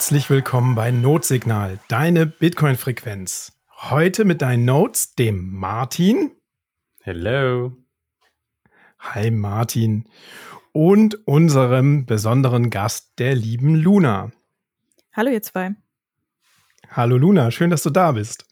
[0.00, 3.52] Herzlich willkommen bei Notsignal, deine Bitcoin-Frequenz.
[3.82, 6.30] Heute mit deinen Notes, dem Martin.
[7.02, 7.76] Hello.
[8.98, 10.08] Hi Martin.
[10.72, 14.30] Und unserem besonderen Gast, der lieben Luna.
[15.12, 15.74] Hallo ihr zwei.
[16.88, 18.46] Hallo Luna, schön, dass du da bist.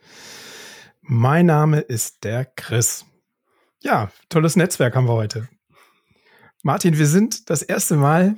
[1.00, 3.06] Mein Name ist der Chris.
[3.80, 5.48] Ja, tolles Netzwerk haben wir heute.
[6.62, 8.36] Martin, wir sind das erste Mal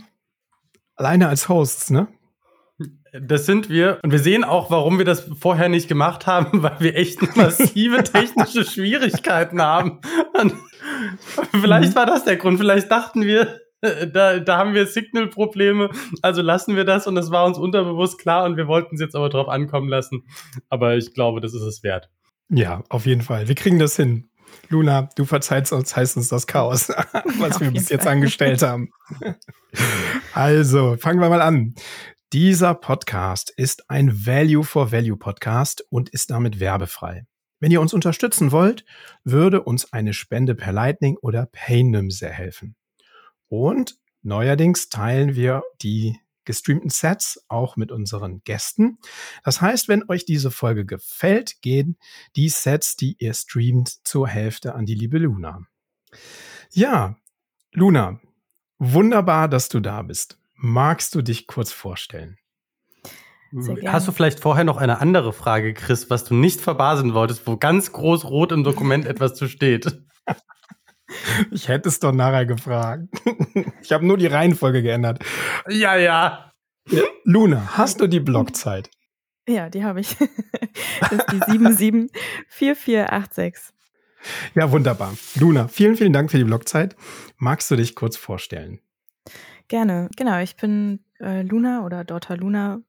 [0.94, 2.06] alleine als Hosts, ne?
[3.12, 3.98] Das sind wir.
[4.02, 8.02] Und wir sehen auch, warum wir das vorher nicht gemacht haben, weil wir echt massive
[8.04, 10.00] technische Schwierigkeiten haben.
[10.40, 10.54] Und
[11.60, 12.58] vielleicht war das der Grund.
[12.58, 15.88] Vielleicht dachten wir, da, da haben wir Signal-Probleme,
[16.20, 19.16] also lassen wir das und das war uns unterbewusst klar und wir wollten es jetzt
[19.16, 20.24] aber drauf ankommen lassen.
[20.68, 22.10] Aber ich glaube, das ist es wert.
[22.50, 23.48] Ja, auf jeden Fall.
[23.48, 24.26] Wir kriegen das hin.
[24.68, 26.88] Luna, du verzeihst uns, heißt uns das Chaos,
[27.38, 28.90] was wir bis jetzt angestellt haben.
[30.34, 31.74] Also, fangen wir mal an.
[32.32, 37.26] Dieser Podcast ist ein Value for Value Podcast und ist damit werbefrei.
[37.58, 38.84] Wenn ihr uns unterstützen wollt,
[39.24, 42.76] würde uns eine Spende per Lightning oder Paynim sehr helfen.
[43.48, 48.98] Und neuerdings teilen wir die gestreamten Sets auch mit unseren Gästen.
[49.42, 51.96] Das heißt, wenn euch diese Folge gefällt, gehen
[52.36, 55.66] die Sets, die ihr streamt, zur Hälfte an die liebe Luna.
[56.70, 57.16] Ja,
[57.72, 58.20] Luna,
[58.78, 60.39] wunderbar, dass du da bist.
[60.62, 62.36] Magst du dich kurz vorstellen?
[63.86, 67.56] Hast du vielleicht vorher noch eine andere Frage, Chris, was du nicht verbasen wolltest, wo
[67.56, 69.98] ganz groß rot im Dokument etwas zu steht?
[71.50, 73.08] Ich hätte es doch nachher gefragt.
[73.82, 75.24] Ich habe nur die Reihenfolge geändert.
[75.68, 76.52] Ja, ja.
[77.24, 78.88] Luna, hast du die Blockzeit?
[79.48, 80.16] Ja, die habe ich.
[81.00, 83.74] Das ist die 774486.
[84.54, 85.14] Ja, wunderbar.
[85.34, 86.94] Luna, vielen, vielen Dank für die Blockzeit.
[87.38, 88.80] Magst du dich kurz vorstellen?
[89.70, 90.08] Gerne.
[90.16, 92.82] Genau, ich bin äh, Luna oder Daughter Luna.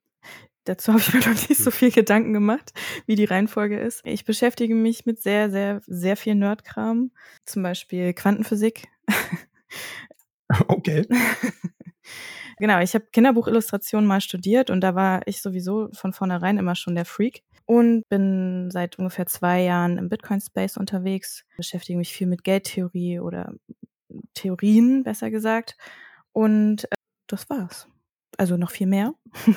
[0.64, 2.74] Dazu habe ich mir noch nicht so viel Gedanken gemacht,
[3.06, 4.02] wie die Reihenfolge ist.
[4.04, 7.12] Ich beschäftige mich mit sehr, sehr, sehr viel Nerdkram.
[7.46, 8.88] Zum Beispiel Quantenphysik.
[10.68, 11.08] Okay.
[12.58, 16.96] genau, ich habe Kinderbuchillustrationen mal studiert und da war ich sowieso von vornherein immer schon
[16.96, 22.44] der Freak und bin seit ungefähr zwei Jahren im Bitcoin-Space unterwegs, beschäftige mich viel mit
[22.44, 23.54] Geldtheorie oder
[24.34, 25.78] Theorien, besser gesagt.
[26.34, 26.88] Und äh,
[27.28, 27.88] das war's.
[28.38, 29.14] Also noch viel mehr.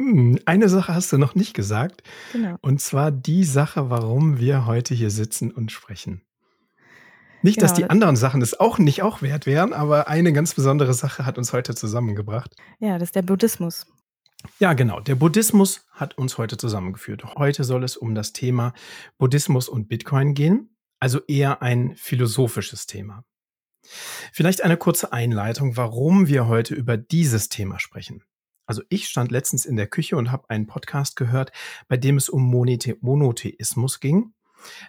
[0.00, 2.04] Hm, eine Sache hast du noch nicht gesagt.
[2.32, 2.56] Genau.
[2.60, 6.22] Und zwar die Sache, warum wir heute hier sitzen und sprechen.
[7.42, 10.32] Nicht, Genau, dass die das- anderen Sachen es auch nicht auch wert wären, aber eine
[10.32, 12.54] ganz besondere Sache hat uns heute zusammengebracht.
[12.78, 13.86] Ja, das ist der Buddhismus.
[14.60, 15.00] Ja, genau.
[15.00, 17.24] Der Buddhismus hat uns heute zusammengeführt.
[17.34, 18.74] Heute soll es um das Thema
[19.18, 23.24] Buddhismus und Bitcoin gehen, also eher ein philosophisches Thema.
[24.32, 28.22] Vielleicht eine kurze Einleitung, warum wir heute über dieses Thema sprechen.
[28.66, 31.52] Also ich stand letztens in der Küche und habe einen Podcast gehört,
[31.88, 34.34] bei dem es um Monothe Monotheismus ging.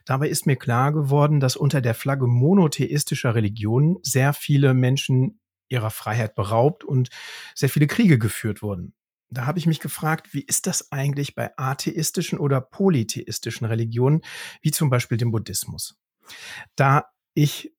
[0.05, 5.39] Dabei ist mir klar geworden, dass unter der Flagge monotheistischer Religionen sehr viele Menschen
[5.69, 7.09] ihrer Freiheit beraubt und
[7.55, 8.93] sehr viele Kriege geführt wurden.
[9.29, 14.21] Da habe ich mich gefragt, wie ist das eigentlich bei atheistischen oder polytheistischen Religionen,
[14.61, 15.95] wie zum Beispiel dem Buddhismus?
[16.75, 17.05] Da
[17.35, 17.71] ich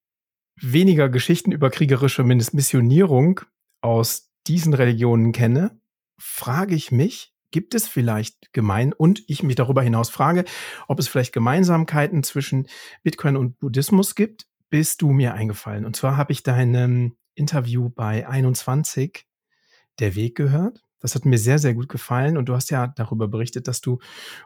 [0.60, 3.40] weniger Geschichten über kriegerische Miss- Missionierung
[3.80, 5.80] aus diesen Religionen kenne,
[6.18, 10.44] frage ich mich, gibt es vielleicht gemein und ich mich darüber hinaus frage,
[10.86, 12.68] ob es vielleicht Gemeinsamkeiten zwischen
[13.02, 15.84] Bitcoin und Buddhismus gibt, bist du mir eingefallen.
[15.84, 19.26] Und zwar habe ich dein ähm, Interview bei 21
[19.98, 20.84] Der Weg gehört.
[21.00, 22.36] Das hat mir sehr, sehr gut gefallen.
[22.36, 23.98] Und du hast ja darüber berichtet, dass du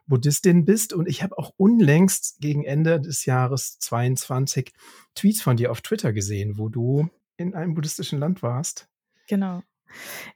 [0.07, 0.93] Buddhistin bist.
[0.93, 4.73] Und ich habe auch unlängst gegen Ende des Jahres 22
[5.15, 8.89] Tweets von dir auf Twitter gesehen, wo du in einem buddhistischen Land warst.
[9.29, 9.62] Genau.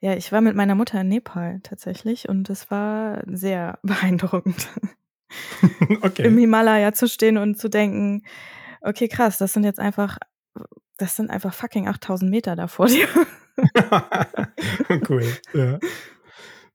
[0.00, 4.68] Ja, ich war mit meiner Mutter in Nepal tatsächlich und es war sehr beeindruckend,
[5.88, 6.30] im okay.
[6.30, 8.22] Himalaya zu stehen und zu denken,
[8.80, 10.18] okay, krass, das sind jetzt einfach,
[10.96, 13.08] das sind einfach fucking 8000 Meter da vor dir.
[15.08, 15.24] cool.
[15.54, 15.78] Ja.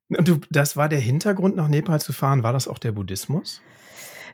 [0.10, 2.44] Und du, das war der Hintergrund, nach Nepal zu fahren.
[2.44, 3.62] War das auch der Buddhismus?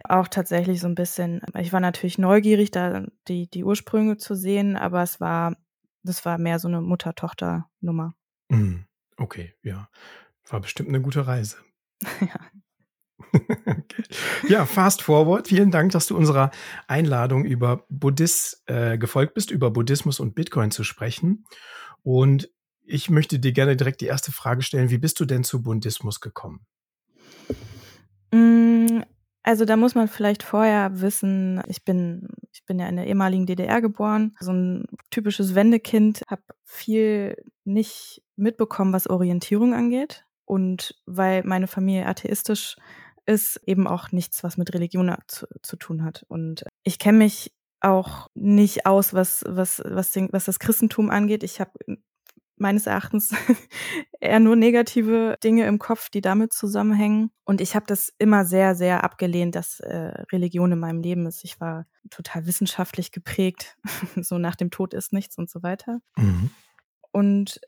[0.04, 4.76] Auch tatsächlich so ein bisschen, ich war natürlich neugierig, da die, die Ursprünge zu sehen,
[4.78, 5.56] aber es war,
[6.04, 8.14] das war mehr so eine Mutter-Tochter-Nummer.
[8.52, 8.86] Hm,
[9.20, 9.90] Okay, ja.
[10.50, 11.58] War bestimmt eine gute Reise.
[12.22, 12.40] Ja.
[13.66, 14.04] okay.
[14.48, 15.50] Ja, fast forward.
[15.50, 16.52] Vielen Dank, dass du unserer
[16.88, 21.46] Einladung über Buddhist äh, gefolgt bist, über Buddhismus und Bitcoin zu sprechen.
[22.04, 22.50] Und
[22.86, 24.90] ich möchte dir gerne direkt die erste Frage stellen.
[24.90, 26.66] Wie bist du denn zu Buddhismus gekommen?
[28.32, 29.02] Mm,
[29.44, 33.46] Also da muss man vielleicht vorher wissen, ich bin, ich bin ja in der ehemaligen
[33.46, 40.26] DDR geboren, so ein typisches Wendekind, habe viel nicht mitbekommen, was Orientierung angeht.
[40.46, 42.76] und weil meine Familie atheistisch
[43.28, 46.26] ist, eben auch nichts, was mit Religion zu, zu tun hat.
[46.28, 51.44] Und ich kenne mich auch nicht aus, was, was, was, den, was das Christentum angeht.
[51.44, 51.72] Ich habe
[52.60, 53.34] meines Erachtens
[54.20, 57.32] eher nur negative Dinge im Kopf, die damit zusammenhängen.
[57.46, 61.44] Und ich habe das immer sehr, sehr abgelehnt, dass äh, Religion in meinem Leben ist.
[61.44, 63.78] Ich war total wissenschaftlich geprägt,
[64.22, 66.02] so nach dem Tod ist nichts und so weiter.
[66.18, 66.52] Mhm.
[67.12, 67.62] Und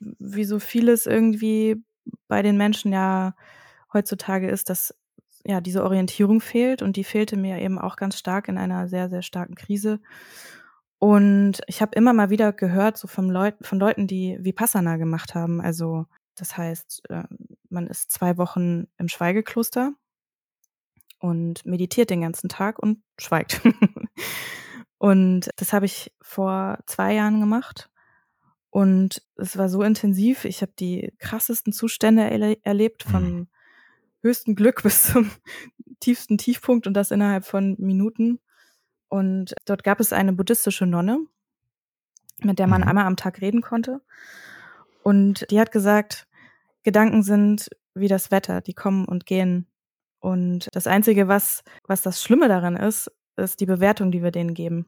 [0.00, 1.82] wie so vieles irgendwie
[2.28, 3.34] bei den Menschen ja
[3.92, 4.94] heutzutage ist, dass
[5.44, 9.08] ja diese Orientierung fehlt und die fehlte mir eben auch ganz stark in einer sehr,
[9.08, 10.00] sehr starken Krise.
[10.98, 15.34] Und ich habe immer mal wieder gehört, so von, Leut von Leuten, die Vipassana gemacht
[15.34, 15.60] haben.
[15.60, 17.24] Also das heißt, äh,
[17.68, 19.92] man ist zwei Wochen im Schweigekloster
[21.18, 23.60] und meditiert den ganzen Tag und schweigt.
[24.98, 27.90] und das habe ich vor zwei Jahren gemacht.
[28.70, 30.44] Und es war so intensiv.
[30.44, 33.48] Ich habe die krassesten Zustände erle erlebt, mhm.
[34.24, 35.30] Höchsten Glück bis zum
[36.00, 38.40] tiefsten Tiefpunkt und das innerhalb von Minuten.
[39.08, 41.20] Und dort gab es eine buddhistische Nonne,
[42.42, 42.88] mit der man mhm.
[42.88, 44.00] einmal am Tag reden konnte.
[45.04, 46.26] Und die hat gesagt,
[46.82, 49.68] Gedanken sind wie das Wetter, die kommen und gehen.
[50.18, 54.54] Und das Einzige, was, was das Schlimme daran ist, ist die Bewertung, die wir denen
[54.54, 54.86] geben.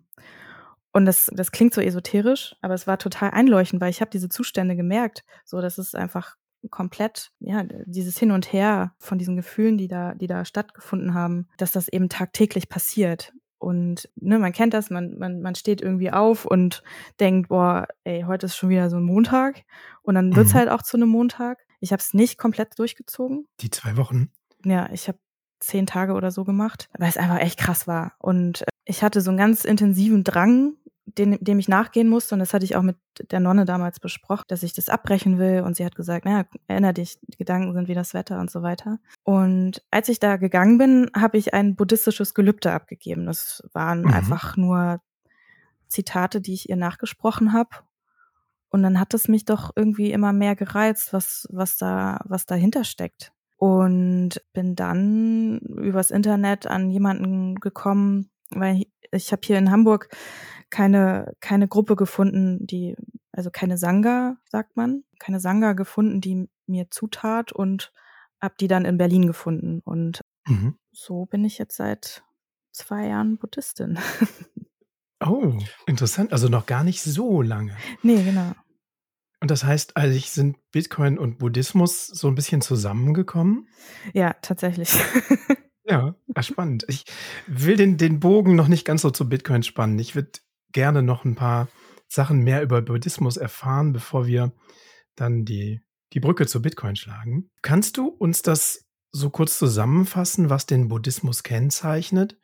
[0.92, 4.30] Und das, das klingt so esoterisch, aber es war total einleuchtend, weil ich habe diese
[4.30, 5.24] Zustände gemerkt.
[5.44, 6.36] So, das ist einfach
[6.70, 11.48] komplett, ja, dieses Hin und Her von diesen Gefühlen, die da, die da stattgefunden haben,
[11.58, 13.32] dass das eben tagtäglich passiert.
[13.58, 16.82] Und ne, man kennt das, man, man, man steht irgendwie auf und
[17.20, 19.64] denkt, boah, ey, heute ist schon wieder so ein Montag.
[20.02, 20.58] Und dann wird's mhm.
[20.58, 21.58] halt auch zu einem Montag.
[21.80, 23.46] Ich habe es nicht komplett durchgezogen.
[23.60, 24.30] Die zwei Wochen?
[24.64, 25.18] Ja, ich habe
[25.60, 28.12] zehn Tage oder so gemacht, weil es einfach echt krass war.
[28.18, 30.74] Und ich hatte so einen ganz intensiven Drang,
[31.06, 32.34] den, dem ich nachgehen musste.
[32.34, 32.96] Und das hatte ich auch mit
[33.30, 35.62] der Nonne damals besprochen, dass ich das abbrechen will.
[35.62, 38.62] Und sie hat gesagt, naja, erinner dich, die Gedanken sind wie das Wetter und so
[38.62, 38.98] weiter.
[39.22, 43.26] Und als ich da gegangen bin, habe ich ein buddhistisches Gelübde abgegeben.
[43.26, 44.12] Das waren mhm.
[44.12, 45.00] einfach nur
[45.88, 47.70] Zitate, die ich ihr nachgesprochen habe.
[48.68, 52.84] Und dann hat es mich doch irgendwie immer mehr gereizt, was, was da, was dahinter
[52.84, 53.32] steckt.
[53.56, 60.08] Und bin dann übers Internet an jemanden gekommen, weil ich, ich habe hier in Hamburg
[60.70, 62.96] keine, keine Gruppe gefunden, die,
[63.32, 67.92] also keine Sangha, sagt man, keine Sangha gefunden, die mir zutat und
[68.40, 69.80] hab die dann in Berlin gefunden.
[69.84, 70.78] Und mhm.
[70.92, 72.24] so bin ich jetzt seit
[72.72, 73.98] zwei Jahren Buddhistin.
[75.24, 75.54] Oh,
[75.86, 76.32] interessant.
[76.32, 77.76] Also noch gar nicht so lange.
[78.02, 78.52] Nee, genau.
[79.40, 83.68] Und das heißt, also sind Bitcoin und Buddhismus so ein bisschen zusammengekommen?
[84.12, 84.90] Ja, tatsächlich.
[85.84, 86.84] ja, spannend.
[86.88, 87.04] Ich
[87.46, 89.98] will den, den Bogen noch nicht ganz so zu Bitcoin spannen.
[89.98, 90.32] Ich würde
[90.76, 91.69] gerne noch ein paar
[92.06, 94.52] Sachen mehr über Buddhismus erfahren, bevor wir
[95.17, 95.81] dann die,
[96.12, 97.50] die Brücke zu Bitcoin schlagen.
[97.62, 102.38] Kannst du uns das so kurz zusammenfassen, was den Buddhismus kennzeichnet?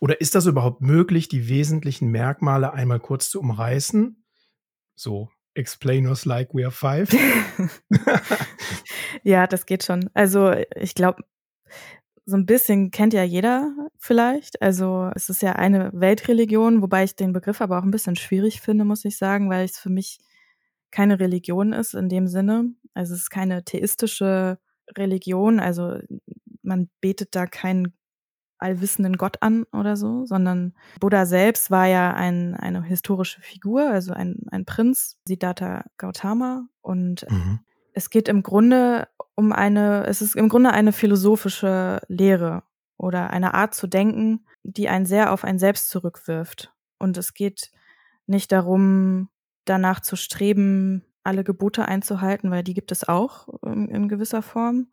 [0.00, 4.22] Oder ist das überhaupt möglich, die wesentlichen Merkmale einmal kurz zu umreißen?
[4.94, 7.08] So, explain us like we are five.
[9.22, 10.10] ja, das geht schon.
[10.12, 11.22] Also ich glaube,
[12.28, 14.60] so ein bisschen kennt ja jeder vielleicht.
[14.60, 18.60] Also es ist ja eine Weltreligion, wobei ich den Begriff aber auch ein bisschen schwierig
[18.60, 20.18] finde, muss ich sagen, weil es für mich
[20.90, 22.66] keine Religion ist in dem Sinne.
[22.92, 24.58] Also es ist keine theistische
[24.94, 26.00] Religion, also
[26.60, 27.94] man betet da keinen
[28.58, 34.12] allwissenden Gott an oder so, sondern Buddha selbst war ja ein, eine historische Figur, also
[34.12, 36.66] ein, ein Prinz, Siddhartha Gautama.
[36.82, 37.60] Und mhm.
[37.98, 42.62] Es geht im Grunde um eine, es ist im Grunde eine philosophische Lehre
[42.96, 46.72] oder eine Art zu denken, die einen sehr auf ein Selbst zurückwirft.
[46.98, 47.72] Und es geht
[48.26, 49.30] nicht darum,
[49.64, 54.86] danach zu streben, alle Gebote einzuhalten, weil die gibt es auch in, in gewisser Form,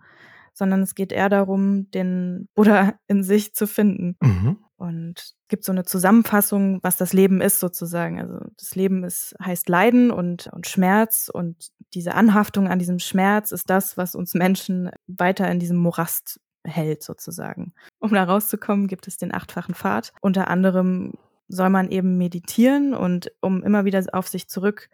[0.54, 4.18] sondern es geht eher darum, den Buddha in sich zu finden.
[4.20, 4.58] Mhm.
[4.78, 8.20] Und gibt so eine Zusammenfassung, was das Leben ist sozusagen.
[8.20, 13.52] Also das Leben ist, heißt Leiden und, und Schmerz und diese Anhaftung an diesem Schmerz
[13.52, 17.74] ist das, was uns Menschen weiter in diesem Morast hält sozusagen.
[18.00, 20.12] Um da rauszukommen, gibt es den achtfachen Pfad.
[20.20, 21.14] Unter anderem
[21.48, 24.90] soll man eben meditieren und um immer wieder auf sich zurück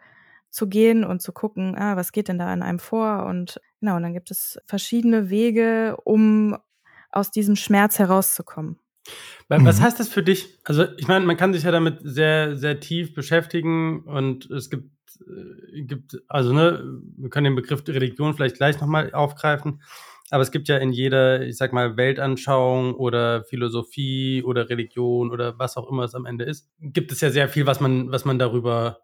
[0.50, 3.24] zu gehen und zu gucken, ah, was geht denn da in einem vor?
[3.24, 6.56] Und genau, und dann gibt es verschiedene Wege, um
[7.10, 8.78] aus diesem Schmerz herauszukommen.
[9.48, 9.82] Was mhm.
[9.82, 10.58] heißt das für dich?
[10.64, 14.90] Also, ich meine, man kann sich ja damit sehr, sehr tief beschäftigen und es gibt,
[15.20, 16.82] äh, gibt also, ne,
[17.16, 19.82] wir können den Begriff Religion vielleicht gleich nochmal aufgreifen,
[20.30, 25.58] aber es gibt ja in jeder, ich sag mal, Weltanschauung oder Philosophie oder Religion oder
[25.58, 28.24] was auch immer es am Ende ist, gibt es ja sehr viel, was man, was
[28.24, 29.00] man darüber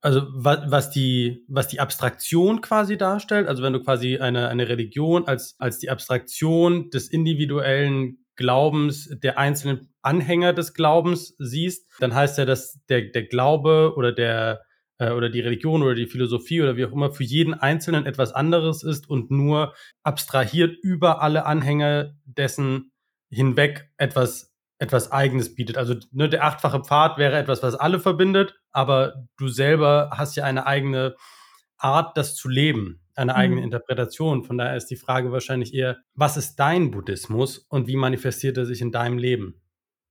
[0.00, 4.68] also was, was die was die Abstraktion quasi darstellt, also wenn du quasi eine eine
[4.68, 12.14] Religion als als die Abstraktion des individuellen Glaubens der einzelnen Anhänger des Glaubens siehst, dann
[12.14, 14.62] heißt ja, dass der der Glaube oder der
[14.98, 18.32] äh, oder die Religion oder die Philosophie oder wie auch immer für jeden Einzelnen etwas
[18.32, 22.92] anderes ist und nur abstrahiert über alle Anhänger dessen
[23.28, 25.76] hinweg etwas etwas Eigenes bietet.
[25.76, 30.44] Also ne, der achtfache Pfad wäre etwas, was alle verbindet, aber du selber hast ja
[30.44, 31.16] eine eigene
[31.78, 33.38] Art, das zu leben, eine mhm.
[33.38, 34.44] eigene Interpretation.
[34.44, 38.66] Von daher ist die Frage wahrscheinlich eher, was ist dein Buddhismus und wie manifestiert er
[38.66, 39.60] sich in deinem Leben?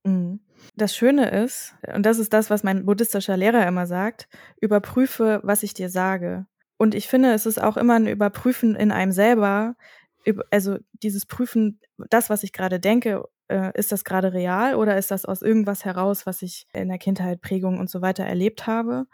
[0.04, 0.40] Mhm.
[0.76, 4.28] Das Schöne ist, und das ist das, was mein buddhistischer Lehrer immer sagt,
[4.60, 6.46] überprüfe, was ich dir sage.
[6.76, 9.76] Und ich finde, es ist auch immer ein Überprüfen in einem selber,
[10.50, 15.10] also dieses Prüfen, das, was ich gerade denke, äh, ist das gerade real oder ist
[15.10, 19.06] das aus irgendwas heraus, was ich in der Kindheit, Prägung und so weiter erlebt habe?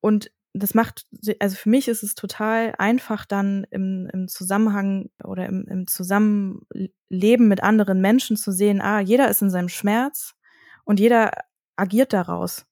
[0.00, 1.06] Und das macht,
[1.38, 7.48] also für mich ist es total einfach dann im, im Zusammenhang oder im, im Zusammenleben
[7.48, 10.34] mit anderen Menschen zu sehen, ah, jeder ist in seinem Schmerz
[10.84, 11.32] und jeder
[11.76, 12.66] agiert daraus.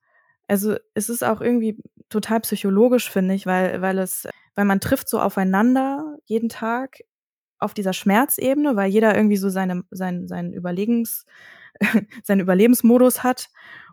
[0.49, 5.09] Also es ist auch irgendwie total psychologisch, finde ich, weil, weil es, weil man trifft
[5.09, 6.99] so aufeinander jeden Tag
[7.59, 11.25] auf dieser Schmerzebene, weil jeder irgendwie so seine, sein, seinen Überlegens,
[12.23, 13.49] seinen Überlebensmodus hat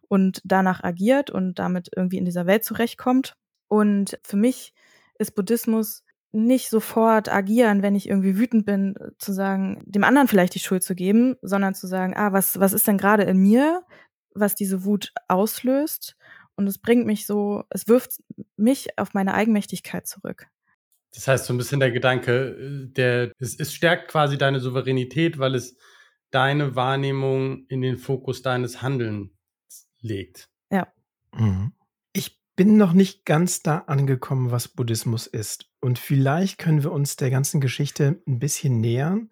[0.07, 3.37] und danach agiert und damit irgendwie in dieser Welt zurechtkommt.
[3.71, 4.73] Und für mich
[5.17, 10.55] ist Buddhismus nicht sofort agieren, wenn ich irgendwie wütend bin, zu sagen, dem anderen vielleicht
[10.55, 13.83] die Schuld zu geben, sondern zu sagen, ah, was, was ist denn gerade in mir,
[14.33, 16.17] was diese Wut auslöst?
[16.55, 18.21] Und es bringt mich so, es wirft
[18.57, 20.47] mich auf meine Eigenmächtigkeit zurück.
[21.13, 25.39] Das heißt, so ein bisschen der Gedanke, äh, der, es, es stärkt quasi deine Souveränität,
[25.39, 25.77] weil es
[26.29, 29.31] deine Wahrnehmung in den Fokus deines Handelns
[30.01, 30.49] legt.
[30.69, 30.91] Ja.
[31.33, 31.71] Mhm.
[32.61, 35.71] Bin noch nicht ganz da angekommen, was Buddhismus ist.
[35.79, 39.31] Und vielleicht können wir uns der ganzen Geschichte ein bisschen nähern,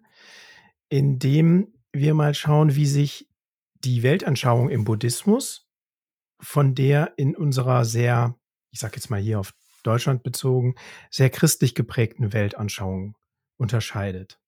[0.88, 3.30] indem wir mal schauen, wie sich
[3.84, 5.70] die Weltanschauung im Buddhismus
[6.40, 8.34] von der in unserer sehr,
[8.72, 10.74] ich sag jetzt mal hier auf Deutschland bezogen,
[11.08, 13.16] sehr christlich geprägten Weltanschauung
[13.58, 14.40] unterscheidet.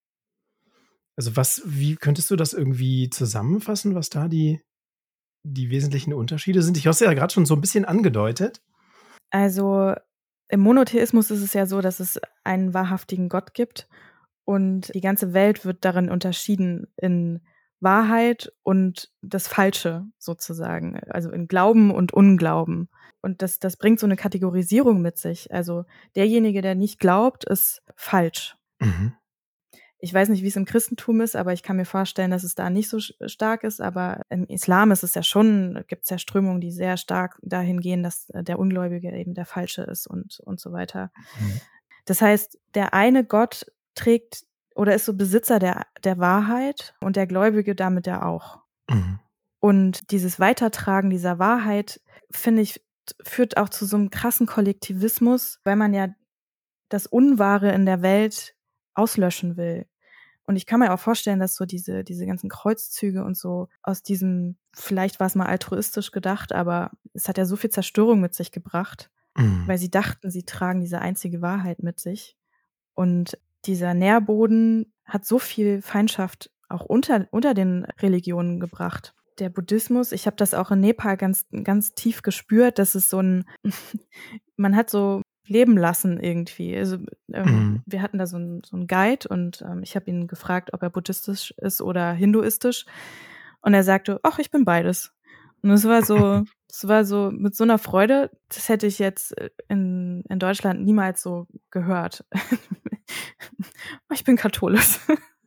[1.14, 4.60] Also was, wie könntest du das irgendwie zusammenfassen, was da die,
[5.44, 6.76] die wesentlichen Unterschiede sind?
[6.76, 8.60] Ich es ja gerade schon so ein bisschen angedeutet.
[9.32, 9.94] Also
[10.48, 13.88] im Monotheismus ist es ja so, dass es einen wahrhaftigen Gott gibt
[14.44, 17.40] und die ganze Welt wird darin unterschieden in
[17.80, 22.90] Wahrheit und das Falsche sozusagen, also in Glauben und Unglauben.
[23.22, 25.52] Und das, das bringt so eine Kategorisierung mit sich.
[25.52, 25.84] Also
[26.14, 28.56] derjenige, der nicht glaubt, ist falsch.
[28.78, 29.14] Mhm.
[30.04, 32.56] Ich weiß nicht, wie es im Christentum ist, aber ich kann mir vorstellen, dass es
[32.56, 33.80] da nicht so stark ist.
[33.80, 37.80] Aber im Islam ist es ja schon, gibt es ja Strömungen, die sehr stark dahin
[37.80, 41.12] gehen, dass der Ungläubige eben der Falsche ist und, und so weiter.
[41.40, 41.60] Mhm.
[42.04, 44.44] Das heißt, der eine Gott trägt
[44.74, 48.58] oder ist so Besitzer der, der Wahrheit und der Gläubige damit ja auch.
[48.90, 49.20] Mhm.
[49.60, 52.00] Und dieses Weitertragen dieser Wahrheit,
[52.32, 52.84] finde ich,
[53.22, 56.08] führt auch zu so einem krassen Kollektivismus, weil man ja
[56.88, 58.54] das Unwahre in der Welt
[58.94, 59.86] auslöschen will.
[60.46, 64.02] Und ich kann mir auch vorstellen, dass so diese, diese ganzen Kreuzzüge und so aus
[64.02, 68.34] diesem, vielleicht war es mal altruistisch gedacht, aber es hat ja so viel Zerstörung mit
[68.34, 69.64] sich gebracht, mhm.
[69.66, 72.36] weil sie dachten, sie tragen diese einzige Wahrheit mit sich.
[72.94, 79.14] Und dieser Nährboden hat so viel Feindschaft auch unter, unter den Religionen gebracht.
[79.38, 83.20] Der Buddhismus, ich habe das auch in Nepal ganz, ganz tief gespürt, dass es so
[83.20, 83.44] ein,
[84.56, 86.76] man hat so leben lassen irgendwie.
[86.76, 86.96] Also
[87.32, 87.82] ähm, mhm.
[87.86, 90.90] wir hatten da so einen so Guide und ähm, ich habe ihn gefragt, ob er
[90.90, 92.86] buddhistisch ist oder hinduistisch.
[93.60, 95.12] Und er sagte, ach, ich bin beides.
[95.62, 99.34] Und es war so, es war so mit so einer Freude, das hätte ich jetzt
[99.68, 102.24] in, in Deutschland niemals so gehört.
[104.12, 104.98] ich bin katholisch.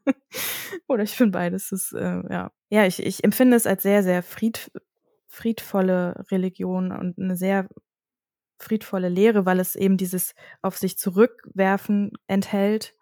[0.88, 1.70] Oder ich bin beides.
[1.70, 4.72] Das, äh, ja, ja ich, ich empfinde es als sehr, sehr fried,
[5.28, 7.68] friedvolle Religion und eine sehr
[8.60, 12.94] friedvolle Lehre, weil es eben dieses auf sich zurückwerfen enthält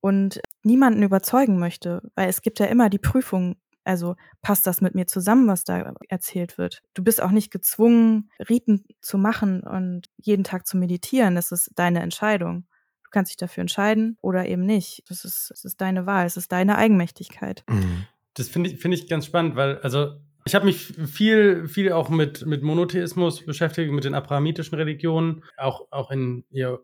[0.00, 4.94] und niemanden überzeugen möchte, weil es gibt ja immer die Prüfung, also passt das mit
[4.94, 6.82] mir zusammen, was da erzählt wird.
[6.94, 11.70] Du bist auch nicht gezwungen, Riten zu machen und jeden Tag zu meditieren, das ist
[11.74, 12.66] deine Entscheidung.
[13.04, 15.02] Du kannst dich dafür entscheiden oder eben nicht.
[15.08, 17.64] Das ist, das ist deine Wahl, es ist deine Eigenmächtigkeit.
[17.68, 18.06] Mhm.
[18.34, 22.08] Das finde ich, finde ich ganz spannend, weil, also ich habe mich viel, viel auch
[22.08, 26.80] mit, mit Monotheismus beschäftigt, mit den abrahamitischen Religionen, auch, auch in ihr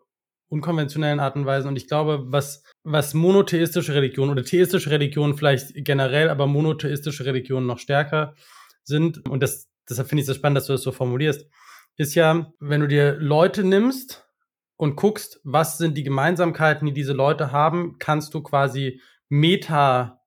[0.49, 1.69] unkonventionellen Art und Weise.
[1.69, 7.67] Und ich glaube, was, was monotheistische Religionen oder theistische Religionen vielleicht generell, aber monotheistische Religionen
[7.67, 8.35] noch stärker
[8.85, 11.47] sind, und das, deshalb finde ich es so spannend, dass du das so formulierst,
[11.97, 14.25] ist ja, wenn du dir Leute nimmst
[14.77, 20.21] und guckst, was sind die Gemeinsamkeiten, die diese Leute haben, kannst du quasi Meta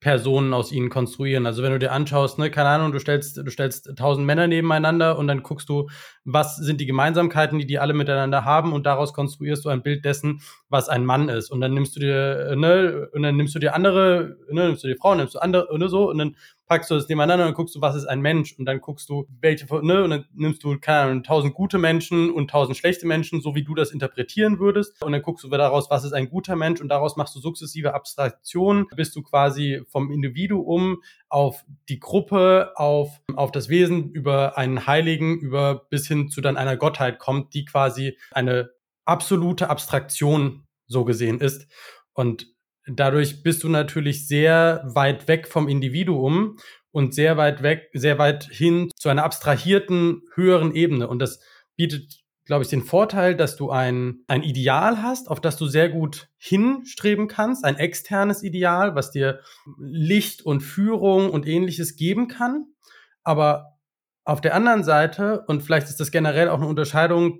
[0.00, 1.46] Personen aus ihnen konstruieren.
[1.46, 5.18] Also wenn du dir anschaust, ne, keine Ahnung, du stellst, du stellst tausend Männer nebeneinander
[5.18, 5.88] und dann guckst du,
[6.24, 10.04] was sind die Gemeinsamkeiten, die die alle miteinander haben und daraus konstruierst du ein Bild
[10.04, 11.50] dessen, was ein Mann ist.
[11.50, 14.88] Und dann nimmst du dir, ne, und dann nimmst du dir andere, ne, nimmst du
[14.88, 16.36] dir Frauen, nimmst du andere, oder so, und dann
[16.66, 18.54] packst du das nebeneinander und guckst du, was ist ein Mensch?
[18.58, 22.30] Und dann guckst du, welche, ne, und dann nimmst du, keine Ahnung, tausend gute Menschen
[22.30, 25.02] und tausend schlechte Menschen, so wie du das interpretieren würdest.
[25.02, 26.80] Und dann guckst du daraus, was ist ein guter Mensch?
[26.80, 33.20] Und daraus machst du sukzessive Abstraktionen, bis du quasi vom Individuum auf die Gruppe, auf,
[33.34, 37.64] auf das Wesen, über einen Heiligen, über bis hin zu dann einer Gottheit kommt, die
[37.64, 38.70] quasi eine
[39.04, 41.66] absolute Abstraktion so gesehen ist.
[42.12, 42.55] Und
[42.86, 46.58] Dadurch bist du natürlich sehr weit weg vom Individuum
[46.92, 51.08] und sehr weit weg, sehr weit hin zu einer abstrahierten, höheren Ebene.
[51.08, 51.40] Und das
[51.76, 55.88] bietet, glaube ich, den Vorteil, dass du ein, ein Ideal hast, auf das du sehr
[55.88, 59.40] gut hinstreben kannst, ein externes Ideal, was dir
[59.78, 62.66] Licht und Führung und ähnliches geben kann.
[63.24, 63.75] Aber
[64.26, 67.38] auf der anderen Seite, und vielleicht ist das generell auch eine Unterscheidung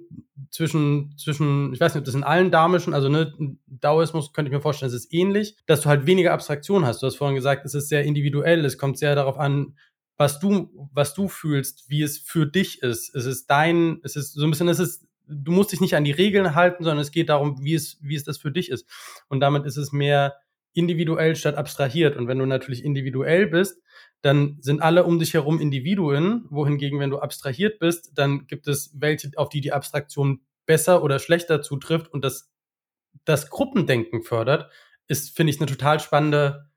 [0.52, 3.32] zwischen, zwischen, ich weiß nicht, ob das in allen damischen, also ne,
[3.66, 7.02] Daoismus könnte ich mir vorstellen, es ist ähnlich, dass du halt weniger Abstraktion hast.
[7.02, 9.74] Du hast vorhin gesagt, es ist sehr individuell, es kommt sehr darauf an,
[10.16, 13.12] was du, was du fühlst, wie es für dich ist.
[13.16, 16.04] Es ist dein, es ist so ein bisschen, es ist, du musst dich nicht an
[16.04, 18.88] die Regeln halten, sondern es geht darum, wie es, wie es das für dich ist.
[19.28, 20.36] Und damit ist es mehr
[20.72, 22.16] individuell statt abstrahiert.
[22.16, 23.82] Und wenn du natürlich individuell bist,
[24.26, 28.90] dann sind alle um dich herum Individuen, wohingegen, wenn du abstrahiert bist, dann gibt es
[28.98, 32.50] welche, auf die die Abstraktion besser oder schlechter zutrifft und das,
[33.24, 34.68] das Gruppendenken fördert,
[35.06, 36.68] ist, finde ich, eine total spannende,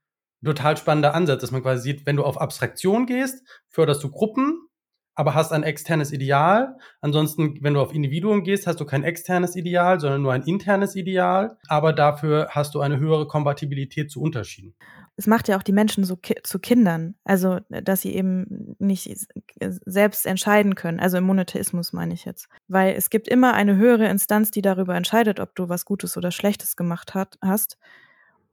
[0.46, 4.68] total spannender Ansatz, dass man quasi sieht, wenn du auf Abstraktion gehst, förderst du Gruppen,
[5.16, 6.78] aber hast ein externes Ideal.
[7.02, 10.96] Ansonsten, wenn du auf Individuen gehst, hast du kein externes Ideal, sondern nur ein internes
[10.96, 11.58] Ideal.
[11.68, 14.76] Aber dafür hast du eine höhere Kompatibilität zu Unterschieden
[15.20, 19.14] es macht ja auch die Menschen so ki zu Kindern, also dass sie eben nicht
[19.60, 21.02] selbst entscheiden können.
[21.02, 24.96] Also im Monotheismus meine ich jetzt, weil es gibt immer eine höhere Instanz, die darüber
[24.96, 27.78] entscheidet, ob du was Gutes oder Schlechtes gemacht hat, hast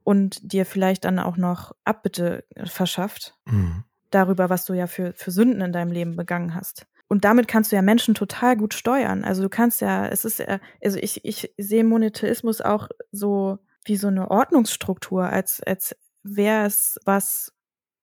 [0.03, 3.85] und dir vielleicht dann auch noch Abbitte verschafft mhm.
[4.11, 6.85] darüber, was du ja für für Sünden in deinem Leben begangen hast.
[7.07, 9.23] Und damit kannst du ja Menschen total gut steuern.
[9.23, 13.95] Also du kannst ja, es ist ja, also ich, ich sehe Monotheismus auch so wie
[13.95, 15.95] so eine Ordnungsstruktur, als, als
[16.35, 17.53] wäre es was,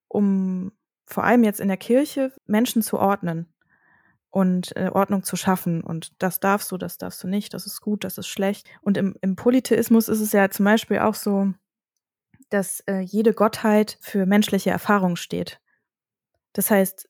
[0.09, 0.73] um
[1.07, 3.53] vor allem jetzt in der Kirche Menschen zu ordnen
[4.31, 5.83] und äh, Ordnung zu schaffen.
[5.83, 8.69] Und das darfst du, das darfst du nicht, das ist gut, das ist schlecht.
[8.81, 11.53] Und im, im Polytheismus ist es ja zum Beispiel auch so,
[12.51, 15.61] dass äh, jede Gottheit für menschliche Erfahrung steht.
[16.53, 17.09] Das heißt,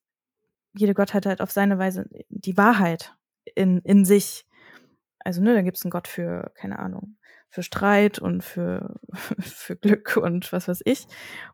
[0.75, 3.15] jede Gottheit hat auf seine Weise die Wahrheit
[3.55, 4.47] in, in sich.
[5.21, 7.17] Also, ne, da gibt es einen Gott für, keine Ahnung,
[7.55, 8.97] für Streit und für,
[9.39, 11.07] für Glück und was weiß ich.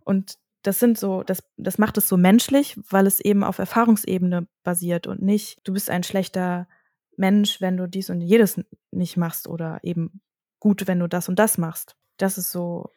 [0.02, 4.46] Und das sind so, das, das macht es so menschlich, weil es eben auf Erfahrungsebene
[4.62, 6.68] basiert und nicht, du bist ein schlechter
[7.16, 8.58] Mensch, wenn du dies und jedes
[8.90, 10.22] nicht machst oder eben
[10.58, 11.96] gut, wenn du das und das machst.
[12.16, 12.90] Das ist so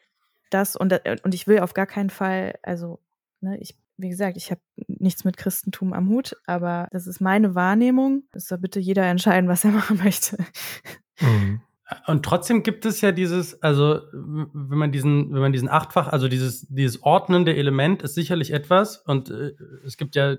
[0.49, 2.99] das und, und ich will auf gar keinen Fall, also,
[3.41, 7.53] ne, ich, wie gesagt, ich habe nichts mit Christentum am Hut, aber das ist meine
[7.53, 8.23] Wahrnehmung.
[8.31, 10.37] Es soll bitte jeder entscheiden, was er machen möchte.
[11.19, 11.61] Mhm.
[12.07, 16.27] Und trotzdem gibt es ja dieses, also wenn man diesen, wenn man diesen achtfach, also
[16.27, 19.53] dieses, dieses ordnende Element ist sicherlich etwas und äh,
[19.85, 20.37] es gibt ja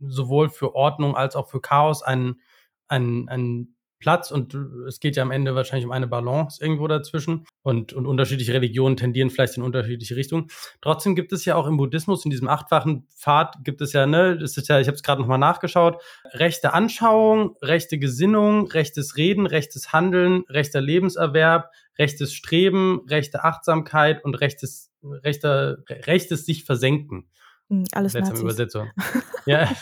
[0.00, 2.40] sowohl für Ordnung als auch für Chaos einen,
[2.86, 4.54] einen, einen Platz und
[4.86, 8.96] es geht ja am Ende wahrscheinlich um eine Balance irgendwo dazwischen und, und unterschiedliche Religionen
[8.96, 10.48] tendieren vielleicht in unterschiedliche Richtungen.
[10.80, 14.38] Trotzdem gibt es ja auch im Buddhismus, in diesem achtfachen Pfad gibt es ja, ne,
[14.38, 16.00] das ist ja, ich habe es gerade nochmal nachgeschaut,
[16.32, 24.34] rechte Anschauung, rechte Gesinnung, rechtes Reden, rechtes Handeln, rechter Lebenserwerb, rechtes Streben, rechte Achtsamkeit und
[24.36, 27.28] rechtes, rechter, rechtes sich versenken.
[27.68, 28.90] Hm, alles Seltsame Übersetzung.
[29.46, 29.68] ja.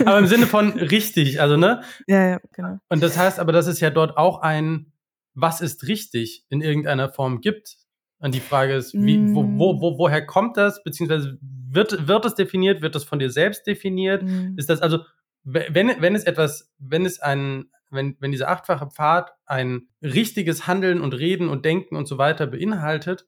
[0.00, 1.82] aber im Sinne von richtig, also ne?
[2.06, 2.78] Ja, ja, genau.
[2.88, 4.92] Und das heißt aber, dass es ja dort auch ein
[5.34, 7.76] Was ist richtig in irgendeiner Form gibt.
[8.18, 9.34] Und die Frage ist, wie, mm.
[9.34, 10.82] wo, wo, wo, woher kommt das?
[10.82, 12.80] Beziehungsweise wird, wird es definiert?
[12.80, 14.22] Wird es von dir selbst definiert?
[14.22, 14.54] Mm.
[14.56, 15.00] Ist das also,
[15.44, 21.00] wenn, wenn es etwas, wenn es ein, wenn, wenn dieser achtfache Pfad ein richtiges Handeln
[21.00, 23.26] und Reden und Denken und so weiter beinhaltet,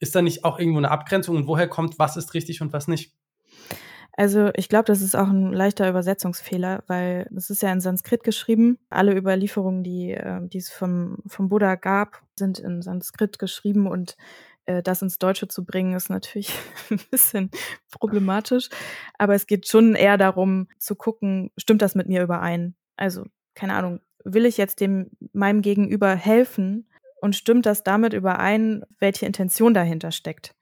[0.00, 2.88] ist da nicht auch irgendwo eine Abgrenzung und woher kommt, was ist richtig und was
[2.88, 3.14] nicht?
[4.16, 8.22] Also ich glaube, das ist auch ein leichter Übersetzungsfehler, weil es ist ja in Sanskrit
[8.22, 8.78] geschrieben.
[8.88, 14.16] Alle Überlieferungen, die, äh, die es vom, vom Buddha gab, sind in Sanskrit geschrieben und
[14.66, 16.54] Äh, das ins Deutsche zu bringen, ist natürlich
[16.90, 17.50] ein bisschen
[17.90, 18.70] problematisch.
[19.18, 22.74] Aber es geht schon eher darum zu gucken, stimmt das mit mir überein?
[22.96, 26.88] Also, keine Ahnung, will ich jetzt dem meinem Gegenüber helfen
[27.20, 30.54] und stimmt das damit überein, welche Intention dahinter steckt?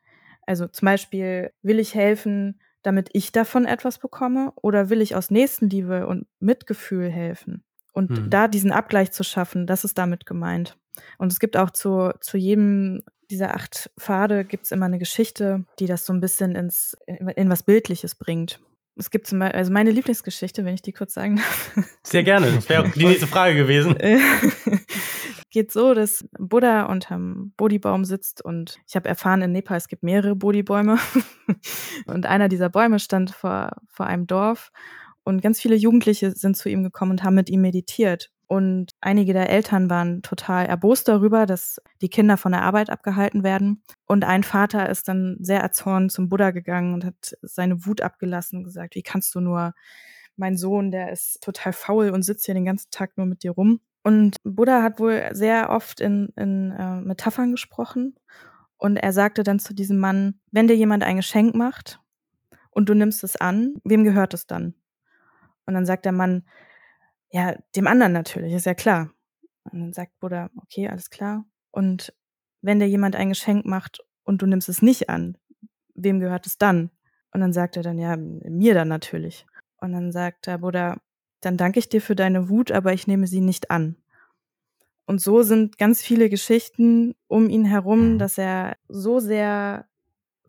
[0.47, 5.31] Also zum Beispiel, will ich helfen, damit ich davon etwas bekomme oder will ich aus
[5.31, 7.65] Nächstenliebe und Mitgefühl helfen?
[7.93, 8.31] Und hm.
[8.31, 10.77] da diesen Abgleich zu schaffen, das ist damit gemeint.
[11.19, 15.65] Und es gibt auch zu, zu jedem dieser acht Pfade gibt es immer eine Geschichte,
[15.79, 18.61] die das so ein bisschen ins, in, in was Bildliches bringt.
[18.97, 21.73] Es gibt zum Beispiel, also meine Lieblingsgeschichte, wenn ich die kurz sagen darf.
[22.03, 23.97] Sehr gerne, das wäre auch die nächste Frage gewesen.
[25.53, 30.03] Geht so, dass Buddha unterm Bodhibaum sitzt und ich habe erfahren, in Nepal es gibt
[30.03, 30.99] mehrere Bodhibäume
[32.07, 34.73] und einer dieser Bäume stand vor, vor einem Dorf
[35.25, 38.31] und ganz viele Jugendliche sind zu ihm gekommen und haben mit ihm meditiert.
[38.47, 43.45] Und einige der Eltern waren total erbost darüber, dass die Kinder von der Arbeit abgehalten
[43.45, 43.83] werden.
[44.07, 48.59] Und ein Vater ist dann sehr erzornt zum Buddha gegangen und hat seine Wut abgelassen
[48.59, 49.75] und gesagt, wie kannst du nur,
[50.37, 53.53] mein Sohn, der ist total faul und sitzt hier den ganzen Tag nur mit dir
[53.53, 53.81] rum.
[54.03, 58.17] Und Buddha hat wohl sehr oft in, in äh, Metaphern gesprochen.
[58.77, 62.01] Und er sagte dann zu diesem Mann, wenn dir jemand ein Geschenk macht
[62.71, 64.75] und du nimmst es an, wem gehört es dann?
[65.67, 66.45] Und dann sagt der Mann,
[67.31, 69.11] ja, dem anderen natürlich, ist ja klar.
[69.65, 71.45] Und dann sagt Buddha, okay, alles klar.
[71.71, 72.13] Und
[72.61, 75.39] wenn dir jemand ein Geschenk macht und du nimmst es nicht an,
[75.95, 76.91] wem gehört es dann?
[77.33, 79.47] Und dann sagt er dann, ja, mir dann natürlich.
[79.77, 80.99] Und dann sagt der Buddha,
[81.43, 83.97] dann danke ich dir für deine Wut, aber ich nehme sie nicht an.
[85.05, 88.19] Und so sind ganz viele Geschichten um ihn herum, mhm.
[88.19, 89.87] dass er so sehr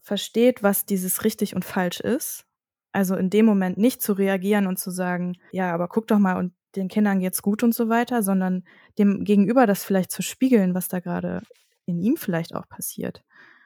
[0.02, 2.46] versteht, was dieses richtig und falsch ist.
[2.92, 6.38] Also in dem Moment nicht zu reagieren und zu sagen, ja, aber guck doch mal
[6.38, 8.64] und den Kindern geht's gut und so weiter, sondern
[8.98, 11.42] dem Gegenüber das vielleicht zu spiegeln, was da gerade
[11.86, 13.24] in ihm vielleicht auch passiert.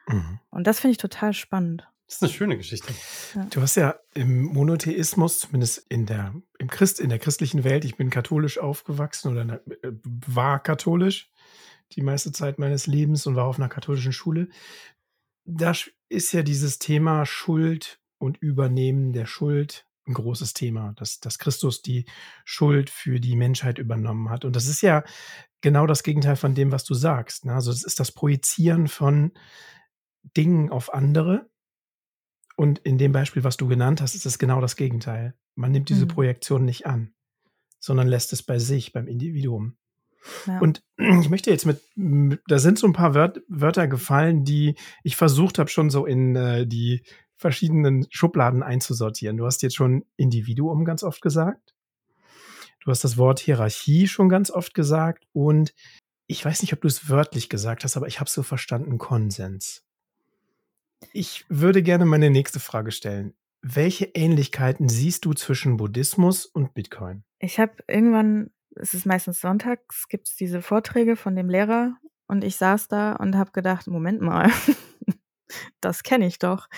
[0.08, 0.40] Mhm.
[0.50, 1.86] Und das finde ich total spannend.
[2.08, 2.94] Das ist eine schöne Geschichte.
[3.34, 3.44] Ja.
[3.50, 7.96] Du hast ja im Monotheismus, zumindest in der, im Christ, in der christlichen Welt, ich
[7.96, 9.92] bin katholisch aufgewachsen oder äh,
[10.26, 11.30] war katholisch
[11.92, 14.48] die meiste Zeit meines Lebens und war auf einer katholischen Schule.
[15.44, 15.72] Da
[16.08, 21.82] ist ja dieses Thema Schuld und Übernehmen der Schuld ein großes Thema, dass, dass Christus
[21.82, 22.06] die
[22.46, 24.46] Schuld für die Menschheit übernommen hat.
[24.46, 25.04] Und das ist ja
[25.60, 27.44] genau das Gegenteil von dem, was du sagst.
[27.44, 27.52] Ne?
[27.52, 29.32] Also es ist das Projizieren von
[30.36, 31.50] Dingen auf andere.
[32.58, 35.32] Und in dem Beispiel, was du genannt hast, ist es genau das Gegenteil.
[35.54, 36.08] Man nimmt diese mhm.
[36.08, 37.14] Projektion nicht an,
[37.78, 39.76] sondern lässt es bei sich, beim Individuum.
[40.44, 40.58] Ja.
[40.58, 41.80] Und ich möchte jetzt mit,
[42.48, 46.34] da sind so ein paar Wört, Wörter gefallen, die ich versucht habe, schon so in
[46.34, 47.04] äh, die
[47.36, 49.36] verschiedenen Schubladen einzusortieren.
[49.36, 51.76] Du hast jetzt schon Individuum ganz oft gesagt.
[52.84, 55.28] Du hast das Wort Hierarchie schon ganz oft gesagt.
[55.32, 55.72] Und
[56.26, 59.84] ich weiß nicht, ob du es wörtlich gesagt hast, aber ich habe so verstanden, Konsens.
[61.12, 63.34] Ich würde gerne meine nächste Frage stellen.
[63.62, 67.24] Welche Ähnlichkeiten siehst du zwischen Buddhismus und Bitcoin?
[67.38, 72.44] Ich habe irgendwann, es ist meistens sonntags, gibt es diese Vorträge von dem Lehrer und
[72.44, 74.50] ich saß da und habe gedacht, Moment mal,
[75.80, 76.68] das kenne ich doch.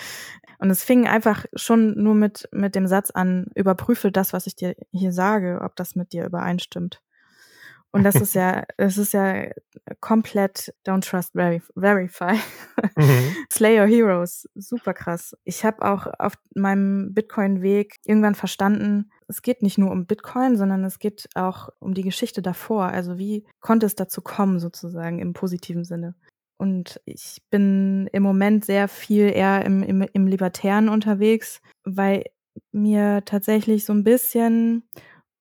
[0.57, 4.55] Und es fing einfach schon nur mit, mit dem Satz an, überprüfe das, was ich
[4.55, 7.01] dir hier sage, ob das mit dir übereinstimmt.
[7.91, 9.47] Und das ist ja, es ist ja
[9.99, 12.39] komplett Don't Trust Verify.
[12.95, 13.35] Mhm.
[13.51, 15.35] Slay Your Heroes, super krass.
[15.43, 20.83] Ich habe auch auf meinem Bitcoin-Weg irgendwann verstanden, es geht nicht nur um Bitcoin, sondern
[20.83, 22.85] es geht auch um die Geschichte davor.
[22.85, 26.15] Also wie konnte es dazu kommen, sozusagen im positiven Sinne?
[26.57, 32.25] Und ich bin im Moment sehr viel eher im, im, im Libertären unterwegs, weil
[32.71, 34.83] mir tatsächlich so ein bisschen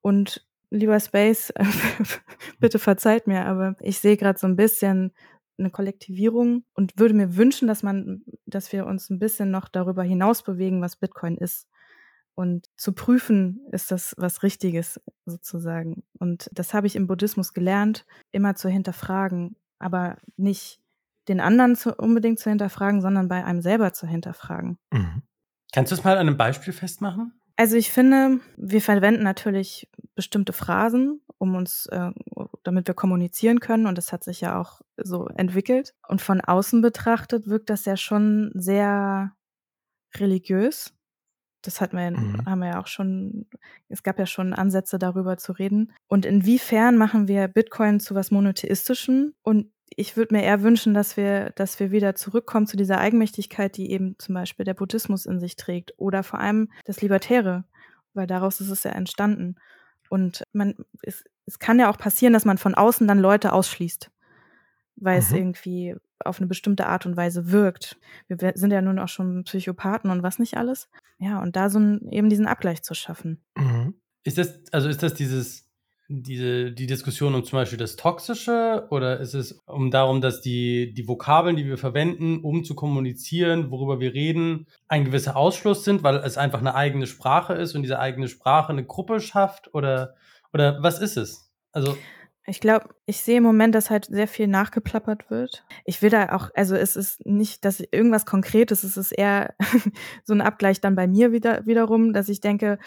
[0.00, 1.52] und lieber Space,
[2.58, 5.12] bitte verzeiht mir, aber ich sehe gerade so ein bisschen
[5.58, 10.02] eine Kollektivierung und würde mir wünschen, dass man, dass wir uns ein bisschen noch darüber
[10.02, 11.68] hinaus bewegen, was Bitcoin ist.
[12.34, 16.04] Und zu prüfen, ist das was Richtiges sozusagen.
[16.18, 20.80] Und das habe ich im Buddhismus gelernt, immer zu hinterfragen, aber nicht
[21.28, 24.78] den anderen zu, unbedingt zu hinterfragen, sondern bei einem selber zu hinterfragen.
[24.90, 25.22] Mhm.
[25.72, 27.39] Kannst du es mal an einem Beispiel festmachen?
[27.60, 32.10] Also ich finde, wir verwenden natürlich bestimmte Phrasen, um uns, äh,
[32.62, 35.94] damit wir kommunizieren können, und das hat sich ja auch so entwickelt.
[36.08, 39.36] Und von außen betrachtet wirkt das ja schon sehr
[40.16, 40.94] religiös.
[41.60, 42.46] Das hat man, mhm.
[42.46, 43.46] haben wir ja auch schon,
[43.90, 45.92] es gab ja schon Ansätze darüber zu reden.
[46.08, 51.16] Und inwiefern machen wir Bitcoin zu was Monotheistischen und ich würde mir eher wünschen, dass
[51.16, 55.40] wir, dass wir wieder zurückkommen zu dieser Eigenmächtigkeit, die eben zum Beispiel der Buddhismus in
[55.40, 57.64] sich trägt oder vor allem das Libertäre,
[58.14, 59.56] weil daraus ist es ja entstanden.
[60.08, 64.10] Und man, es, es kann ja auch passieren, dass man von außen dann Leute ausschließt,
[64.96, 65.24] weil mhm.
[65.24, 67.98] es irgendwie auf eine bestimmte Art und Weise wirkt.
[68.28, 70.88] Wir sind ja nun auch schon Psychopathen und was nicht alles.
[71.18, 73.42] Ja, und da so ein, eben diesen Abgleich zu schaffen.
[73.56, 73.94] Mhm.
[74.22, 75.69] Ist das, also ist das dieses,
[76.12, 80.92] diese, die Diskussion um zum Beispiel das Toxische oder ist es um darum, dass die,
[80.92, 86.02] die Vokabeln, die wir verwenden, um zu kommunizieren, worüber wir reden, ein gewisser Ausschluss sind,
[86.02, 90.14] weil es einfach eine eigene Sprache ist und diese eigene Sprache eine Gruppe schafft oder,
[90.52, 91.52] oder was ist es?
[91.70, 91.96] Also
[92.46, 95.64] ich glaube, ich sehe im Moment, dass halt sehr viel nachgeplappert wird.
[95.84, 99.54] Ich will da auch, also es ist nicht, dass irgendwas Konkretes, es ist eher
[100.24, 102.80] so ein Abgleich dann bei mir wieder, wiederum, dass ich denke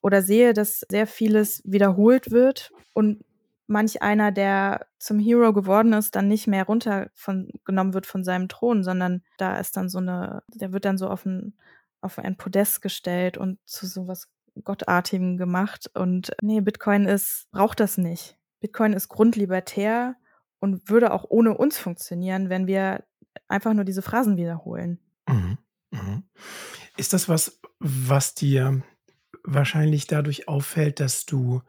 [0.00, 3.24] oder sehe, dass sehr vieles wiederholt wird und
[3.66, 8.82] manch einer, der zum Hero geworden ist, dann nicht mehr runtergenommen wird von seinem Thron,
[8.82, 11.54] sondern da ist dann so eine, der wird dann so auf ein,
[12.00, 14.28] auf ein Podest gestellt und zu sowas
[14.64, 15.88] Gottartigem gemacht.
[15.94, 18.36] Und nee, Bitcoin ist, braucht das nicht.
[18.60, 20.16] Bitcoin ist grundlibertär
[20.58, 23.04] und würde auch ohne uns funktionieren, wenn wir
[23.46, 24.98] einfach nur diese Phrasen wiederholen.
[25.28, 25.58] Mhm.
[25.92, 26.24] Mhm.
[26.96, 28.82] Ist das was, was dir
[29.54, 31.62] wahrscheinlich dadurch auffällt, dass du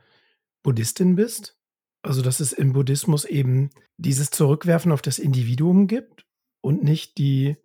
[0.63, 1.57] Buddhistin bist?
[2.03, 6.25] Also, dass es im Buddhismus eben dieses Zurückwerfen auf das Individuum gibt
[6.61, 7.57] und nicht die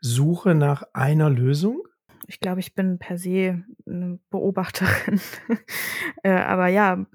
[0.00, 1.86] Suche nach einer Lösung?
[2.26, 5.20] Ich glaube, ich bin per se eine Beobachterin.
[6.22, 7.06] äh, aber ja,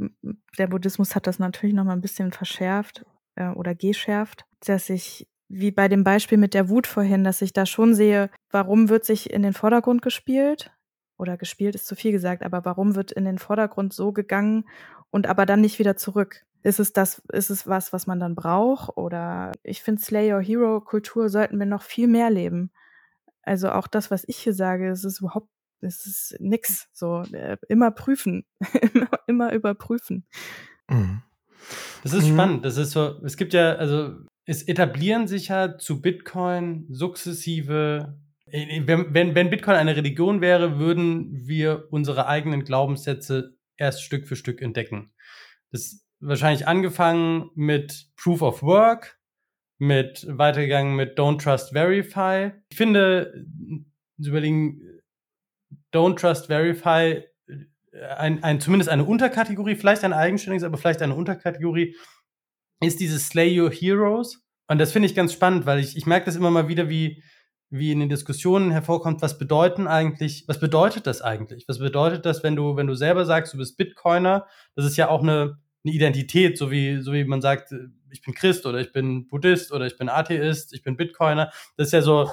[0.57, 5.27] der Buddhismus hat das natürlich noch mal ein bisschen verschärft äh, oder geschärft, dass ich
[5.49, 9.05] wie bei dem Beispiel mit der Wut vorhin, dass ich da schon sehe, warum wird
[9.05, 10.71] sich in den Vordergrund gespielt?
[11.17, 14.65] Oder gespielt ist zu viel gesagt, aber warum wird in den Vordergrund so gegangen
[15.09, 16.45] und aber dann nicht wieder zurück?
[16.63, 18.97] Ist es das, ist es was, was man dann braucht?
[18.97, 22.71] Oder ich finde, Slay Your Hero Kultur sollten wir noch viel mehr leben.
[23.41, 25.49] Also auch das, was ich hier sage, es ist überhaupt,
[25.79, 26.89] es ist nix.
[26.93, 28.45] So, äh, immer prüfen.
[28.93, 30.25] immer, immer überprüfen.
[30.89, 31.21] Mhm.
[32.03, 32.33] Das ist mhm.
[32.33, 32.65] spannend.
[32.65, 38.17] Das ist so, es gibt ja, also es etablieren sich ja zu Bitcoin sukzessive
[38.51, 44.35] äh, wenn, wenn Bitcoin eine Religion wäre, würden wir unsere eigenen Glaubenssätze erst Stück für
[44.35, 45.13] Stück entdecken.
[45.71, 49.19] Das ist wahrscheinlich angefangen mit Proof of Work,
[49.77, 52.51] mit weitergegangen mit Don't Trust Verify.
[52.69, 53.45] Ich finde,
[54.19, 54.81] zu überlegen,
[55.93, 57.23] Don't Trust Verify,
[58.17, 61.95] ein, ein, zumindest eine Unterkategorie, vielleicht ein eigenständiges, aber vielleicht eine Unterkategorie,
[62.81, 64.43] ist dieses Slay Your Heroes.
[64.67, 67.23] Und das finde ich ganz spannend, weil ich, ich merke das immer mal wieder, wie,
[67.69, 71.67] wie in den Diskussionen hervorkommt, was bedeuten eigentlich, was bedeutet das eigentlich?
[71.67, 74.47] Was bedeutet das, wenn du, wenn du selber sagst, du bist Bitcoiner?
[74.75, 77.73] Das ist ja auch eine, eine Identität, so wie, so wie man sagt,
[78.09, 81.51] ich bin Christ oder ich bin Buddhist oder ich bin Atheist, ich bin Bitcoiner.
[81.75, 82.31] Das ist ja so,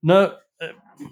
[0.00, 0.68] ne, äh,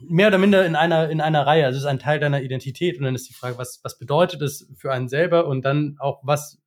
[0.08, 1.66] mehr oder minder in einer, in einer Reihe.
[1.66, 2.98] Also es ist ein Teil deiner Identität.
[2.98, 5.48] Und dann ist die Frage, was, was bedeutet es für einen selber?
[5.48, 6.62] Und dann auch, was,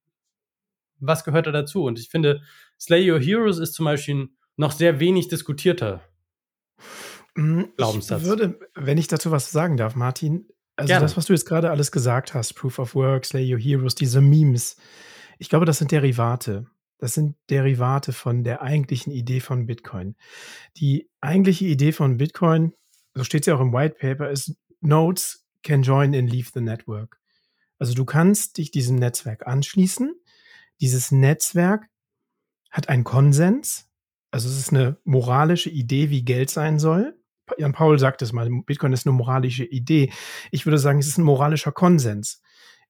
[0.99, 1.85] was gehört da dazu?
[1.85, 2.41] Und ich finde,
[2.77, 6.01] Slay Your Heroes ist zum Beispiel noch sehr wenig diskutierter
[7.77, 8.21] Glaubenssatz.
[8.21, 11.03] Ich würde, wenn ich dazu was sagen darf, Martin, also Gerne.
[11.03, 14.21] das, was du jetzt gerade alles gesagt hast, Proof of Work, Slay Your Heroes, diese
[14.21, 14.77] Memes,
[15.37, 16.67] ich glaube, das sind Derivate.
[16.99, 20.15] Das sind Derivate von der eigentlichen Idee von Bitcoin.
[20.77, 22.73] Die eigentliche Idee von Bitcoin,
[23.13, 26.61] so steht es ja auch im White Paper, ist Nodes can join and leave the
[26.61, 27.19] network.
[27.77, 30.13] Also du kannst dich diesem Netzwerk anschließen.
[30.81, 31.87] Dieses Netzwerk
[32.69, 33.87] hat einen Konsens.
[34.31, 37.18] Also es ist eine moralische Idee, wie Geld sein soll.
[37.57, 40.11] Jan Paul sagt es mal, Bitcoin ist eine moralische Idee.
[40.51, 42.41] Ich würde sagen, es ist ein moralischer Konsens.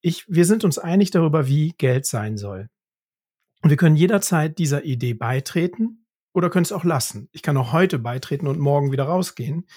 [0.01, 2.69] Ich, wir sind uns einig darüber, wie Geld sein soll.
[3.61, 7.27] Und wir können jederzeit dieser Idee beitreten oder können es auch lassen.
[7.31, 9.67] Ich kann auch heute beitreten und morgen wieder rausgehen.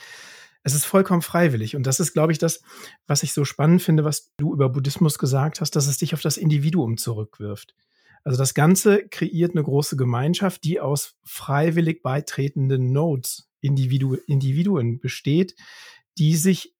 [0.63, 1.75] Es ist vollkommen freiwillig.
[1.75, 2.63] Und das ist, glaube ich, das,
[3.07, 6.21] was ich so spannend finde, was du über Buddhismus gesagt hast, dass es dich auf
[6.21, 7.75] das Individuum zurückwirft.
[8.25, 15.57] Also das Ganze kreiert eine große Gemeinschaft, die aus freiwillig beitretenden Nodes, Individu Individuen besteht,
[16.19, 16.77] die sich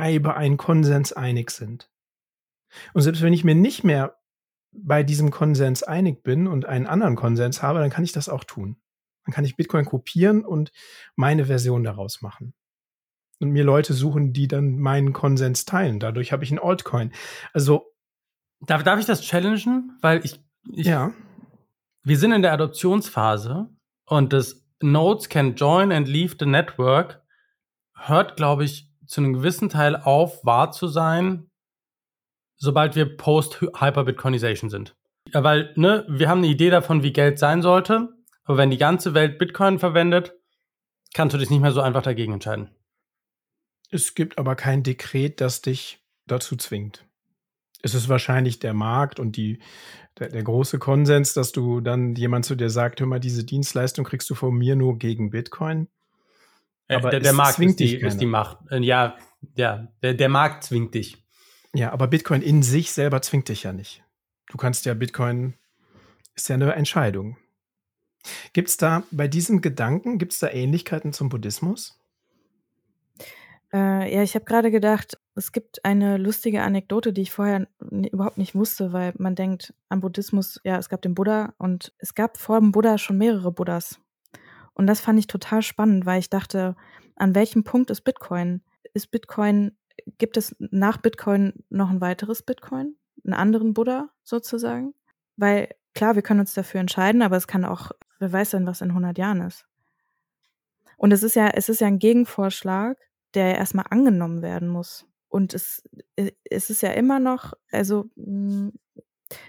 [0.00, 1.90] über einen Konsens einig sind.
[2.94, 4.16] Und selbst wenn ich mir nicht mehr
[4.72, 8.44] bei diesem Konsens einig bin und einen anderen Konsens habe, dann kann ich das auch
[8.44, 8.80] tun.
[9.24, 10.72] Dann kann ich Bitcoin kopieren und
[11.16, 12.54] meine Version daraus machen.
[13.40, 16.00] Und mir Leute suchen, die dann meinen Konsens teilen.
[16.00, 17.12] Dadurch habe ich ein Altcoin.
[17.52, 17.86] Also.
[18.60, 19.96] Darf, darf ich das challengen?
[20.00, 20.40] Weil ich,
[20.72, 20.86] ich.
[20.86, 21.12] Ja.
[22.02, 23.68] Wir sind in der Adoptionsphase
[24.06, 27.22] und das Nodes can join and leave the network
[27.94, 31.50] hört, glaube ich, zu einem gewissen Teil auf, wahr zu sein,
[32.56, 34.96] sobald wir Post-Hyper-Bitcoinization sind.
[35.32, 38.08] Ja, weil, ne, wir haben eine Idee davon, wie Geld sein sollte,
[38.44, 40.34] aber wenn die ganze Welt Bitcoin verwendet,
[41.14, 42.70] kannst du dich nicht mehr so einfach dagegen entscheiden.
[43.90, 47.06] Es gibt aber kein Dekret, das dich dazu zwingt.
[47.82, 49.58] Es ist wahrscheinlich der Markt und die,
[50.18, 54.04] der, der, große Konsens, dass du dann jemand zu dir sagt, hör mal, diese Dienstleistung
[54.04, 55.88] kriegst du von mir nur gegen Bitcoin.
[56.88, 58.58] Äh, aber der, der Markt ist die, ist die, Macht.
[58.70, 59.16] Äh, ja,
[59.56, 61.24] ja, der, der Markt zwingt dich.
[61.72, 64.02] Ja, aber Bitcoin in sich selber zwingt dich ja nicht.
[64.48, 65.54] Du kannst ja Bitcoin,
[66.34, 67.36] ist ja eine Entscheidung.
[68.52, 71.98] Gibt es da bei diesem Gedanken, gibt es da Ähnlichkeiten zum Buddhismus?
[73.72, 78.38] Äh, ja, ich habe gerade gedacht, es gibt eine lustige Anekdote, die ich vorher überhaupt
[78.38, 82.36] nicht wusste, weil man denkt an Buddhismus, ja, es gab den Buddha und es gab
[82.36, 84.00] vor dem Buddha schon mehrere Buddhas.
[84.74, 86.76] Und das fand ich total spannend, weil ich dachte,
[87.16, 88.62] an welchem Punkt ist Bitcoin?
[88.94, 89.76] Ist Bitcoin,
[90.18, 92.96] gibt es nach Bitcoin noch ein weiteres Bitcoin?
[93.24, 94.94] Einen anderen Buddha sozusagen?
[95.36, 98.80] Weil klar, wir können uns dafür entscheiden, aber es kann auch, wer weiß denn, was
[98.80, 99.66] in 100 Jahren ist.
[100.96, 102.98] Und es ist ja, es ist ja ein Gegenvorschlag,
[103.34, 105.06] der erstmal angenommen werden muss.
[105.30, 105.82] Und es,
[106.16, 108.72] äh, es ist ja immer noch, also hm,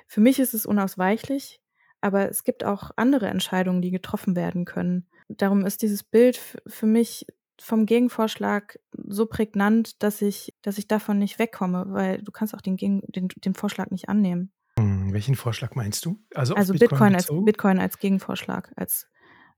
[0.07, 1.59] für mich ist es unausweichlich,
[2.01, 5.07] aber es gibt auch andere Entscheidungen, die getroffen werden können.
[5.27, 7.25] Darum ist dieses Bild für mich
[7.59, 12.61] vom Gegenvorschlag so prägnant, dass ich, dass ich davon nicht wegkomme, weil du kannst auch
[12.61, 14.51] den, Gegen, den, den Vorschlag nicht annehmen.
[14.77, 16.23] Hm, welchen Vorschlag meinst du?
[16.33, 19.07] Also, also Bitcoin, Bitcoin als Bitcoin als Gegenvorschlag, als,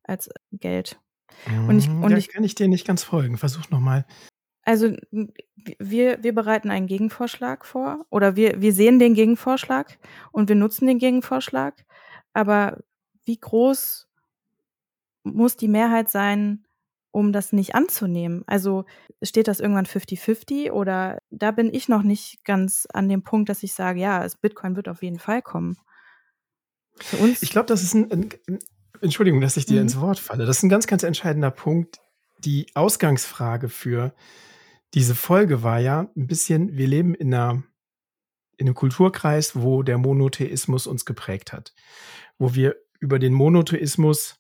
[0.04, 1.00] als Geld.
[1.68, 3.38] Und ich, hm, und da ich, kann ich dir nicht ganz folgen.
[3.38, 4.06] Versuch nochmal.
[4.66, 4.96] Also
[5.80, 9.98] wir, wir bereiten einen Gegenvorschlag vor oder wir, wir sehen den Gegenvorschlag
[10.32, 11.86] und wir nutzen den Gegenvorschlag.
[12.34, 12.80] Aber
[13.26, 14.08] wie groß
[15.24, 16.66] muss die Mehrheit sein,
[17.12, 18.44] um das nicht anzunehmen?
[18.48, 18.86] Also
[19.22, 23.64] steht das irgendwann 50-50 oder da bin ich noch nicht ganz an dem Punkt, dass
[23.64, 25.78] ich sage, ja, Bitcoin wird auf jeden Fall kommen.
[26.96, 27.42] Für uns.
[27.44, 28.30] Ich glaube, das ist ein, ein,
[29.02, 29.84] Entschuldigung, dass ich dir mhm.
[29.84, 30.46] ins Wort falle.
[30.46, 32.00] Das ist ein ganz, ganz entscheidender Punkt.
[32.40, 34.14] Die Ausgangsfrage für
[34.94, 37.64] diese Folge war ja ein bisschen, wir leben in einer
[38.58, 41.74] in einem Kulturkreis, wo der Monotheismus uns geprägt hat,
[42.38, 44.40] wo wir über den Monotheismus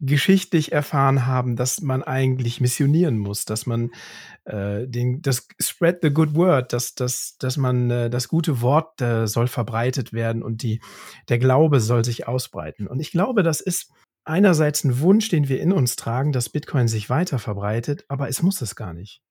[0.00, 3.90] geschichtlich erfahren haben, dass man eigentlich missionieren muss, dass man
[4.44, 9.00] äh, den, das spread the good word, dass, dass, dass man äh, das gute Wort
[9.00, 10.80] äh, soll verbreitet werden und die,
[11.28, 12.88] der Glaube soll sich ausbreiten.
[12.88, 13.92] Und ich glaube, das ist
[14.24, 18.42] einerseits ein Wunsch, den wir in uns tragen, dass Bitcoin sich weiter verbreitet, aber es
[18.42, 19.22] muss es gar nicht.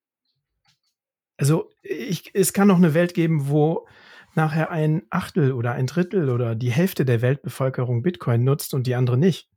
[1.38, 3.88] Also ich, es kann noch eine Welt geben, wo
[4.36, 8.96] nachher ein Achtel oder ein Drittel oder die Hälfte der Weltbevölkerung Bitcoin nutzt und die
[8.96, 9.50] andere nicht.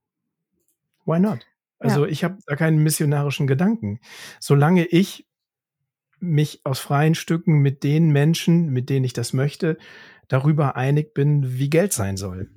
[1.04, 1.46] Why not?
[1.78, 2.10] Also ja.
[2.10, 4.00] ich habe da keinen missionarischen Gedanken.
[4.40, 5.28] Solange ich
[6.18, 9.76] mich aus freien Stücken mit den Menschen, mit denen ich das möchte,
[10.28, 12.50] darüber einig bin, wie Geld sein soll.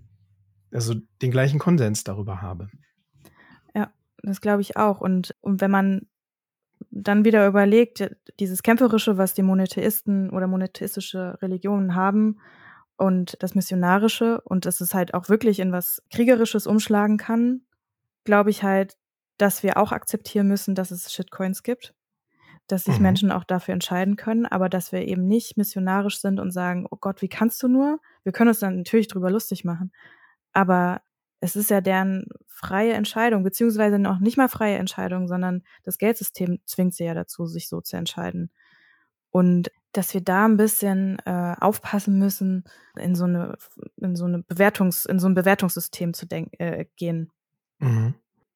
[0.71, 2.69] Also den gleichen Konsens darüber habe.
[3.75, 5.01] Ja, das glaube ich auch.
[5.01, 6.07] Und, und wenn man
[7.03, 12.39] dann wieder überlegt, dieses Kämpferische, was die Monotheisten oder monotheistische Religionen haben
[12.97, 17.61] und das Missionarische und dass es halt auch wirklich in was Kriegerisches umschlagen kann,
[18.23, 18.97] glaube ich halt,
[19.37, 21.93] dass wir auch akzeptieren müssen, dass es Shitcoins gibt,
[22.65, 23.03] dass sich mhm.
[23.03, 26.97] Menschen auch dafür entscheiden können, aber dass wir eben nicht missionarisch sind und sagen, oh
[26.99, 27.99] Gott, wie kannst du nur?
[28.23, 29.91] Wir können uns dann natürlich drüber lustig machen,
[30.51, 31.01] aber
[31.39, 36.59] es ist ja deren freie Entscheidung, beziehungsweise noch nicht mal freie Entscheidung, sondern das Geldsystem
[36.65, 38.51] zwingt sie ja dazu, sich so zu entscheiden.
[39.29, 42.63] Und dass wir da ein bisschen äh, aufpassen müssen,
[42.97, 43.57] in so eine,
[43.97, 47.31] in so eine Bewertungs, in so ein Bewertungssystem zu denken, äh, gehen.
[47.79, 48.15] Mhm.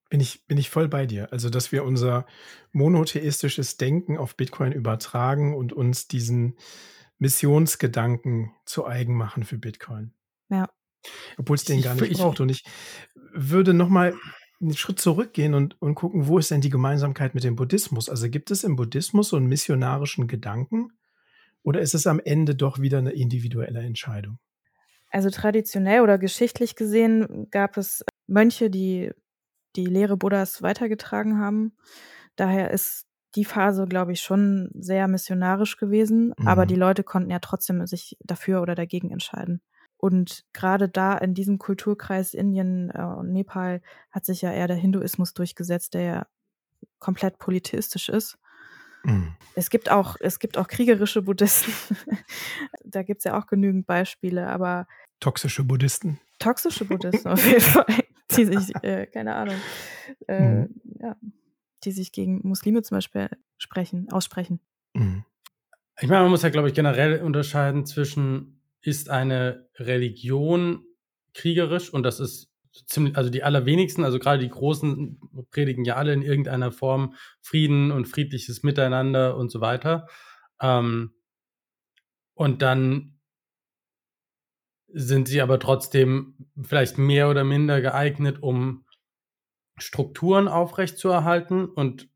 [0.10, 1.32] Bin ich, bin ich voll bei dir.
[1.32, 2.26] Also, dass wir unser
[2.74, 6.58] monotheistisches Denken auf Bitcoin übertragen und uns diesen
[7.18, 10.14] Missionsgedanken zu eigen machen für Bitcoin.
[10.50, 10.68] Ja.
[11.38, 12.40] Obwohl es den gar nicht ich, braucht.
[12.40, 12.64] Und ich
[13.34, 14.14] würde noch mal
[14.62, 18.10] einen Schritt zurückgehen und, und gucken, wo ist denn die Gemeinsamkeit mit dem Buddhismus?
[18.10, 20.90] Also gibt es im Buddhismus so einen missionarischen Gedanken
[21.64, 24.38] oder ist es am Ende doch wieder eine individuelle Entscheidung?
[25.10, 29.12] Also traditionell oder geschichtlich gesehen gab es Mönche, die
[29.76, 31.74] die Lehre Buddhas weitergetragen haben.
[32.36, 36.48] Daher ist die Phase, glaube ich, schon sehr missionarisch gewesen, mhm.
[36.48, 39.62] aber die Leute konnten ja trotzdem sich dafür oder dagegen entscheiden.
[40.02, 44.76] Und gerade da in diesem Kulturkreis Indien äh, und Nepal hat sich ja eher der
[44.76, 46.28] Hinduismus durchgesetzt, der ja
[46.98, 48.40] komplett polytheistisch ist.
[49.04, 49.36] Mhm.
[49.54, 51.72] Es gibt auch, es gibt auch kriegerische Buddhisten.
[52.84, 54.88] da gibt es ja auch genügend Beispiele, aber.
[55.20, 56.20] Toxische Buddhisten.
[56.40, 57.86] Toxische Buddhisten auf jeden Fall.
[58.36, 59.58] Die sich, äh, keine Ahnung,
[60.28, 60.82] äh, mhm.
[61.00, 61.16] ja,
[61.84, 63.30] die sich gegen Muslime zum Beispiel
[63.60, 64.62] sprechen, aussprechen.
[64.94, 65.26] Mhm.
[66.00, 70.86] Ich meine, man muss ja, glaube ich, generell unterscheiden zwischen ist eine Religion
[71.34, 72.52] kriegerisch und das ist
[72.86, 75.20] ziemlich, also die allerwenigsten, also gerade die Großen
[75.52, 80.08] predigen ja alle in irgendeiner Form Frieden und friedliches Miteinander und so weiter.
[80.62, 81.14] Ähm,
[82.34, 83.20] und dann
[84.94, 88.86] sind sie aber trotzdem vielleicht mehr oder minder geeignet, um
[89.78, 91.66] Strukturen aufrechtzuerhalten.
[91.66, 92.10] Und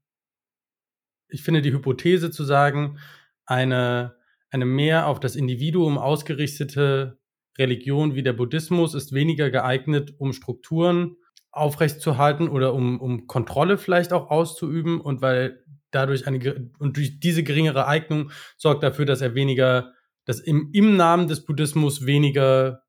[1.27, 2.99] ich finde die Hypothese zu sagen,
[3.45, 4.14] eine,
[4.55, 7.19] eine mehr auf das Individuum ausgerichtete
[7.57, 11.17] Religion wie der Buddhismus ist weniger geeignet, um Strukturen
[11.51, 17.43] aufrechtzuerhalten oder um, um Kontrolle vielleicht auch auszuüben und weil dadurch eine und durch diese
[17.43, 19.91] geringere Eignung sorgt dafür, dass er weniger,
[20.23, 22.84] dass im, im Namen des Buddhismus weniger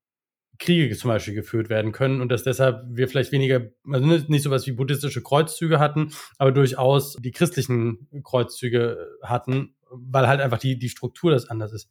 [0.58, 4.66] Kriege zum Beispiel geführt werden können und dass deshalb wir vielleicht weniger, also nicht sowas
[4.66, 10.88] wie buddhistische Kreuzzüge hatten, aber durchaus die christlichen Kreuzzüge hatten, weil halt einfach die, die
[10.88, 11.88] Struktur das anders ist.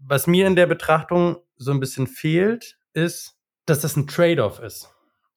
[0.00, 3.36] Was mir in der Betrachtung so ein bisschen fehlt, ist,
[3.66, 4.90] dass das ein Trade-off ist.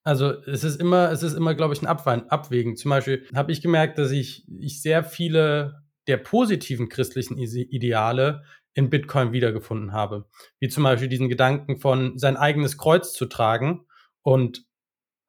[0.04, 2.76] Also es ist immer, es ist immer, glaube ich, ein Abwägen.
[2.76, 8.44] Zum Beispiel habe ich gemerkt, dass ich, ich sehr viele der positiven christlichen Ideale
[8.74, 10.26] in Bitcoin wiedergefunden habe.
[10.60, 13.86] Wie zum Beispiel diesen Gedanken von sein eigenes Kreuz zu tragen
[14.22, 14.64] und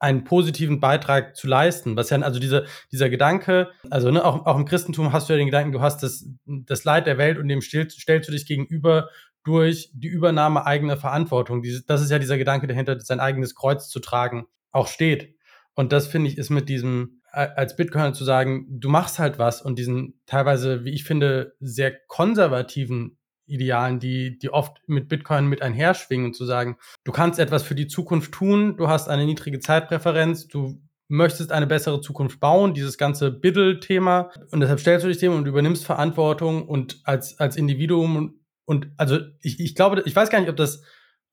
[0.03, 1.97] einen positiven Beitrag zu leisten.
[1.97, 5.37] Was ja, also dieser, dieser Gedanke, also ne, auch, auch im Christentum hast du ja
[5.37, 8.47] den Gedanken, du hast das, das Leid der Welt und dem stellst, stellst du dich
[8.47, 9.11] gegenüber
[9.45, 11.63] durch die Übernahme eigener Verantwortung.
[11.63, 15.37] Dieses, das ist ja dieser Gedanke dahinter, sein eigenes Kreuz zu tragen, auch steht.
[15.75, 19.63] Und das finde ich ist mit diesem, als Bitcoiner zu sagen, du machst halt was
[19.63, 25.63] und diesen teilweise, wie ich finde, sehr konservativen Idealen, die, die oft mit Bitcoin mit
[25.63, 29.61] einherschwingen und zu sagen, du kannst etwas für die Zukunft tun, du hast eine niedrige
[29.61, 34.31] Zeitpräferenz, du möchtest eine bessere Zukunft bauen, dieses ganze Biddle-Thema.
[34.51, 39.19] Und deshalb stellst du dich dem und übernimmst Verantwortung und als, als Individuum und also
[39.41, 40.83] ich, ich glaube, ich weiß gar nicht, ob das,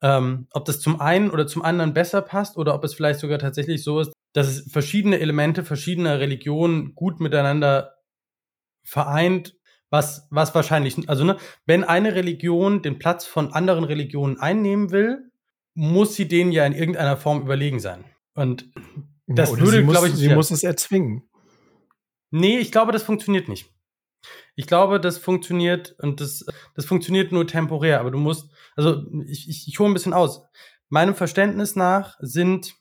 [0.02, 3.38] ähm, ob das zum einen oder zum anderen besser passt oder ob es vielleicht sogar
[3.38, 7.94] tatsächlich so ist, dass es verschiedene Elemente verschiedener Religionen gut miteinander
[8.82, 9.54] vereint
[9.90, 11.36] was, was wahrscheinlich, also ne,
[11.66, 15.30] wenn eine Religion den Platz von anderen Religionen einnehmen will,
[15.74, 18.04] muss sie denen ja in irgendeiner Form überlegen sein.
[18.34, 18.70] Und
[19.26, 21.28] das ja, würde, glaube ich, sie muss es erzwingen.
[22.30, 23.66] Nee, ich glaube, das funktioniert nicht.
[24.54, 29.48] Ich glaube, das funktioniert und das, das funktioniert nur temporär, aber du musst, also ich,
[29.48, 30.42] ich, ich hole ein bisschen aus.
[30.88, 32.74] Meinem Verständnis nach sind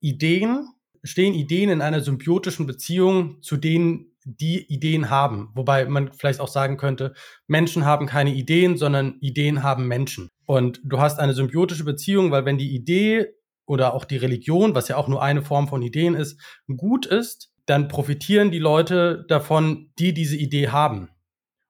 [0.00, 0.68] Ideen,
[1.02, 5.50] stehen Ideen in einer symbiotischen Beziehung zu denen, die Ideen haben.
[5.54, 7.14] Wobei man vielleicht auch sagen könnte,
[7.46, 10.30] Menschen haben keine Ideen, sondern Ideen haben Menschen.
[10.46, 13.26] Und du hast eine symbiotische Beziehung, weil wenn die Idee
[13.66, 16.40] oder auch die Religion, was ja auch nur eine Form von Ideen ist,
[16.76, 21.10] gut ist, dann profitieren die Leute davon, die diese Idee haben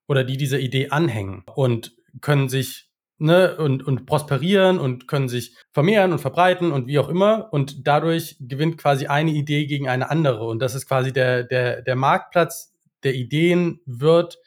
[0.08, 5.56] oder die dieser Idee anhängen und können sich ne, und, und prosperieren und können sich
[5.72, 7.52] vermehren und verbreiten und wie auch immer.
[7.52, 10.46] Und dadurch gewinnt quasi eine Idee gegen eine andere.
[10.46, 14.38] Und das ist quasi der, der, der Marktplatz der Ideen wird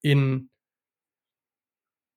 [0.00, 0.50] in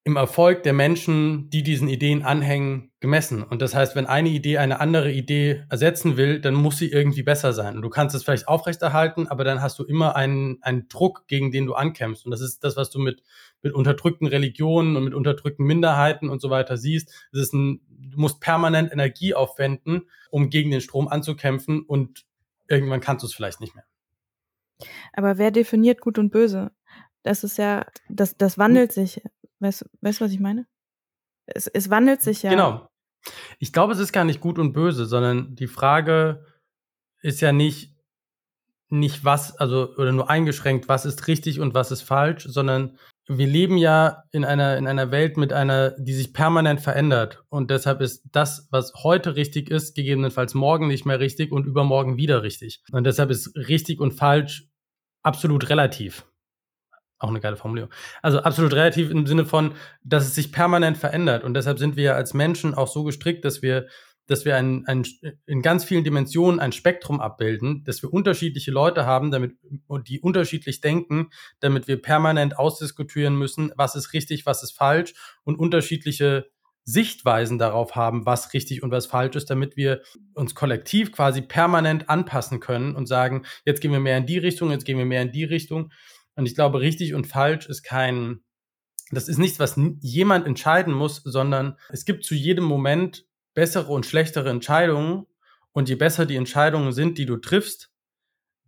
[0.05, 3.41] im Erfolg der Menschen, die diesen Ideen anhängen, gemessen.
[3.41, 7.23] Und das heißt, wenn eine Idee eine andere Idee ersetzen will, dann muss sie irgendwie
[7.23, 7.77] besser sein.
[7.77, 11.51] Und du kannst es vielleicht aufrechterhalten, aber dann hast du immer einen, einen Druck, gegen
[11.51, 12.25] den du ankämpfst.
[12.25, 13.23] Und das ist das, was du mit,
[13.61, 17.09] mit unterdrückten Religionen und mit unterdrückten Minderheiten und so weiter siehst.
[17.31, 22.25] Es ist ein, du musst permanent Energie aufwenden, um gegen den Strom anzukämpfen und
[22.67, 23.85] irgendwann kannst du es vielleicht nicht mehr.
[25.13, 26.71] Aber wer definiert gut und böse?
[27.21, 29.21] Das ist ja, das, das wandelt sich.
[29.63, 30.67] Weißt du, was ich meine?
[31.45, 32.49] Es, es wandelt sich ja.
[32.49, 32.87] Genau.
[33.59, 36.45] Ich glaube, es ist gar nicht gut und böse, sondern die Frage
[37.21, 37.95] ist ja nicht,
[38.89, 42.97] nicht was, also, oder nur eingeschränkt, was ist richtig und was ist falsch, sondern
[43.27, 47.43] wir leben ja in einer, in einer Welt mit einer, die sich permanent verändert.
[47.49, 52.17] Und deshalb ist das, was heute richtig ist, gegebenenfalls morgen nicht mehr richtig und übermorgen
[52.17, 52.83] wieder richtig.
[52.91, 54.67] Und deshalb ist richtig und falsch
[55.23, 56.25] absolut relativ.
[57.23, 57.89] Auch eine geile Formulierung.
[58.21, 61.45] Also absolut relativ im Sinne von, dass es sich permanent verändert.
[61.45, 63.87] Und deshalb sind wir als Menschen auch so gestrickt, dass wir,
[64.27, 65.05] dass wir ein, ein,
[65.45, 69.55] in ganz vielen Dimensionen ein Spektrum abbilden, dass wir unterschiedliche Leute haben, damit,
[70.05, 71.29] die unterschiedlich denken,
[71.61, 75.13] damit wir permanent ausdiskutieren müssen, was ist richtig, was ist falsch
[75.45, 76.47] und unterschiedliche
[76.83, 80.01] Sichtweisen darauf haben, was richtig und was falsch ist, damit wir
[80.33, 84.71] uns kollektiv quasi permanent anpassen können und sagen, jetzt gehen wir mehr in die Richtung,
[84.71, 85.93] jetzt gehen wir mehr in die Richtung.
[86.35, 88.43] Und ich glaube, richtig und falsch ist kein,
[89.11, 94.05] das ist nichts, was jemand entscheiden muss, sondern es gibt zu jedem Moment bessere und
[94.05, 95.25] schlechtere Entscheidungen.
[95.71, 97.91] Und je besser die Entscheidungen sind, die du triffst,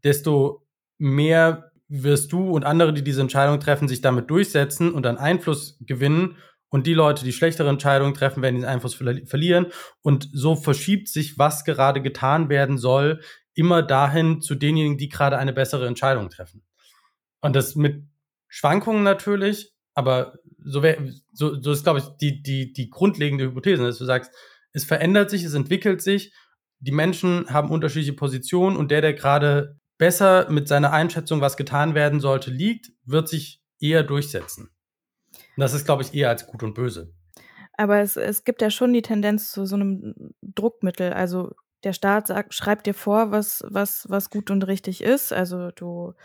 [0.03, 5.18] desto mehr wirst du und andere, die diese Entscheidung treffen, sich damit durchsetzen und dann
[5.18, 6.38] Einfluss gewinnen.
[6.70, 9.68] Und die Leute, die schlechtere Entscheidungen treffen, werden diesen Einfluss verlieren.
[10.01, 13.22] Und so verschiebt sich, was gerade getan werden soll,
[13.53, 16.63] immer dahin zu denjenigen, die gerade eine bessere Entscheidung treffen.
[17.46, 18.04] Und das mit
[18.48, 20.34] Schwankungen natürlich, aber
[20.64, 20.98] so, wär,
[21.32, 24.34] so, so ist, glaube ich, die, die, die grundlegende Hypothese, dass du sagst,
[24.74, 26.34] es verändert sich, es entwickelt sich,
[26.80, 31.93] die Menschen haben unterschiedliche Positionen und der, der gerade besser mit seiner Einschätzung, was getan
[31.93, 34.72] werden sollte, liegt, wird sich eher durchsetzen.
[35.32, 37.14] Und das ist, glaube ich, eher als gut und böse.
[37.74, 41.14] Aber es, es gibt ja schon die Tendenz zu so einem Druckmittel.
[41.14, 41.52] Also
[41.84, 45.32] der Staat sagt, schreibt dir vor, was, was, was gut und richtig ist.
[45.32, 46.16] Also du,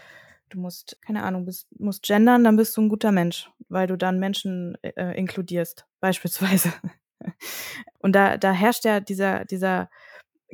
[0.50, 3.96] du musst, keine Ahnung, bist, musst gendern, dann bist du ein guter Mensch, weil du
[3.96, 6.72] dann Menschen äh, inkludierst, beispielsweise.
[7.98, 9.90] Und da, da herrscht ja dieser, dieser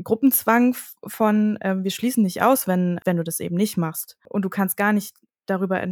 [0.03, 0.77] Gruppenzwang
[1.07, 4.19] von, äh, wir schließen dich aus, wenn, wenn du das eben nicht machst.
[4.29, 5.17] Und du kannst gar nicht
[5.47, 5.83] darüber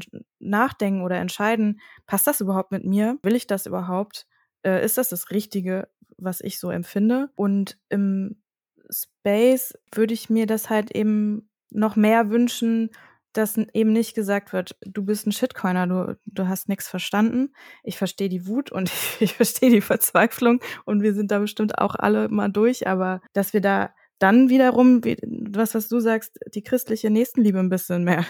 [0.41, 3.19] nachdenken oder entscheiden, passt das überhaupt mit mir?
[3.23, 4.27] Will ich das überhaupt?
[4.63, 5.89] Äh, ist das das Richtige,
[6.19, 7.31] was ich so empfinde?
[7.37, 8.43] Und im
[8.91, 12.91] Space würde ich mir das halt eben noch mehr wünschen,
[13.35, 17.53] dass eben nicht gesagt wird, du bist ein Shitcoiner, du, du hast nichts verstanden.
[17.83, 21.79] Ich verstehe die Wut und ich, ich verstehe die Verzweiflung und wir sind da bestimmt
[21.79, 26.39] auch alle mal durch, aber dass wir da dann wiederum, wie, was, was du sagst,
[26.55, 28.25] die christliche Nächstenliebe ein bisschen mehr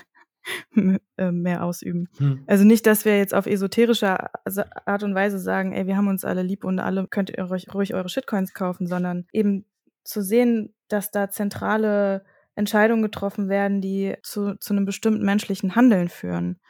[1.17, 2.09] äh, mehr ausüben.
[2.19, 2.45] Hm.
[2.47, 4.17] Also nicht, dass wir jetzt auf esoterische
[4.87, 7.73] Art und Weise sagen, ey, wir haben uns alle lieb und alle könnt ihr ruhig,
[7.73, 9.65] ruhig eure Shitcoins kaufen, sondern eben
[10.05, 12.25] zu sehen, dass da zentrale
[12.55, 16.61] Entscheidungen getroffen werden, die zu, zu einem bestimmten menschlichen Handeln führen.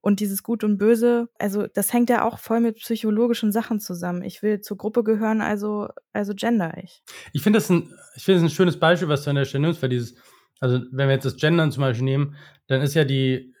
[0.00, 4.22] Und dieses Gut und Böse, also das hängt ja auch voll mit psychologischen Sachen zusammen.
[4.22, 7.02] Ich will zur Gruppe gehören, also, also gender ich.
[7.32, 9.62] Ich finde das, ein, ich find das ein schönes Beispiel, was du an der Stelle
[9.62, 10.14] nimmst, weil dieses,
[10.60, 12.36] also wenn wir jetzt das Gendern zum Beispiel nehmen,
[12.68, 13.52] dann ist ja die,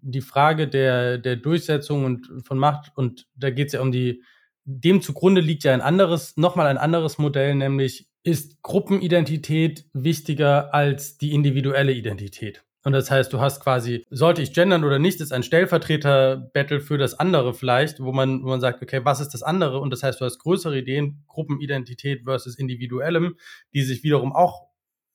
[0.00, 4.22] die Frage der, der Durchsetzung und von Macht und da geht es ja um die,
[4.64, 11.18] dem zugrunde liegt ja ein anderes, nochmal ein anderes Modell, nämlich ist Gruppenidentität wichtiger als
[11.18, 12.62] die individuelle Identität.
[12.82, 16.96] Und das heißt, du hast quasi, sollte ich gendern oder nicht, ist ein Stellvertreter-Battle für
[16.96, 19.80] das andere vielleicht, wo man, wo man sagt, okay, was ist das andere?
[19.80, 23.36] Und das heißt, du hast größere Ideen, Gruppenidentität versus individuellem,
[23.74, 24.69] die sich wiederum auch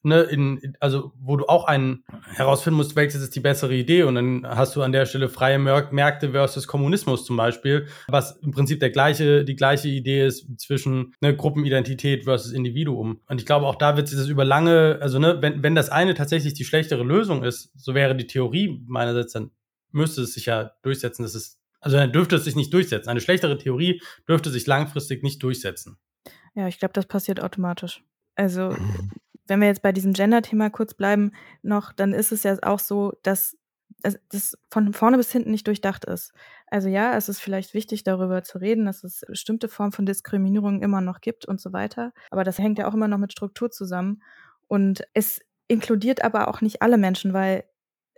[0.06, 2.04] ne, in, also wo du auch einen
[2.36, 5.60] herausfinden musst, welches ist die bessere Idee und dann hast du an der Stelle freie
[5.60, 11.14] Märkte versus Kommunismus zum Beispiel, was im Prinzip der gleiche, die gleiche Idee ist zwischen
[11.22, 13.20] ne, Gruppenidentität versus Individuum.
[13.28, 15.90] Und ich glaube, auch da wird sich das über lange, also ne, wenn, wenn das
[15.90, 19.52] eine tatsächlich die schlechtere Lösung ist, so wäre die Theorie meinerseits, dann
[19.92, 23.10] müsste es sich ja durchsetzen, dass es, also dann dürfte es sich nicht durchsetzen.
[23.10, 25.98] Eine schlechtere Theorie dürfte sich langfristig nicht durchsetzen.
[26.54, 28.04] Ja, ich glaube, das passiert automatisch.
[28.36, 28.76] Also
[29.48, 31.32] wenn wir jetzt bei diesem Gender-Thema kurz bleiben
[31.62, 33.58] noch, dann ist es ja auch so, dass
[34.30, 36.32] das von vorne bis hinten nicht durchdacht ist.
[36.68, 40.82] Also ja, es ist vielleicht wichtig, darüber zu reden, dass es bestimmte Formen von Diskriminierung
[40.82, 42.14] immer noch gibt und so weiter.
[42.30, 44.22] Aber das hängt ja auch immer noch mit Struktur zusammen.
[44.68, 47.64] Und es inkludiert aber auch nicht alle Menschen, weil,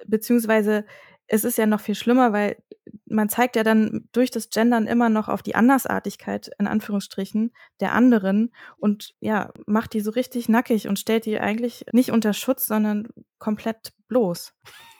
[0.06, 0.86] beziehungsweise
[1.28, 2.58] es ist ja noch viel schlimmer, weil
[3.06, 7.94] man zeigt ja dann durch das Gendern immer noch auf die Andersartigkeit, in Anführungsstrichen, der
[7.94, 12.66] anderen und ja, macht die so richtig nackig und stellt die eigentlich nicht unter Schutz,
[12.66, 13.08] sondern
[13.40, 14.54] komplett bloß.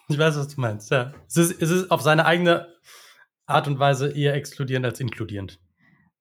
[0.10, 1.14] Ich weiß, was du meinst, ja.
[1.28, 2.68] Es ist, es ist auf seine eigene
[3.46, 5.60] Art und Weise eher exkludierend als inkludierend.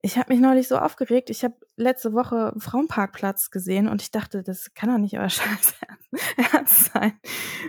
[0.03, 1.31] Ich habe mich neulich so aufgeregt.
[1.31, 5.75] Ich habe letzte Woche Frauenparkplatz gesehen und ich dachte, das kann doch nicht euer Scheiß
[6.53, 7.13] ernst sein.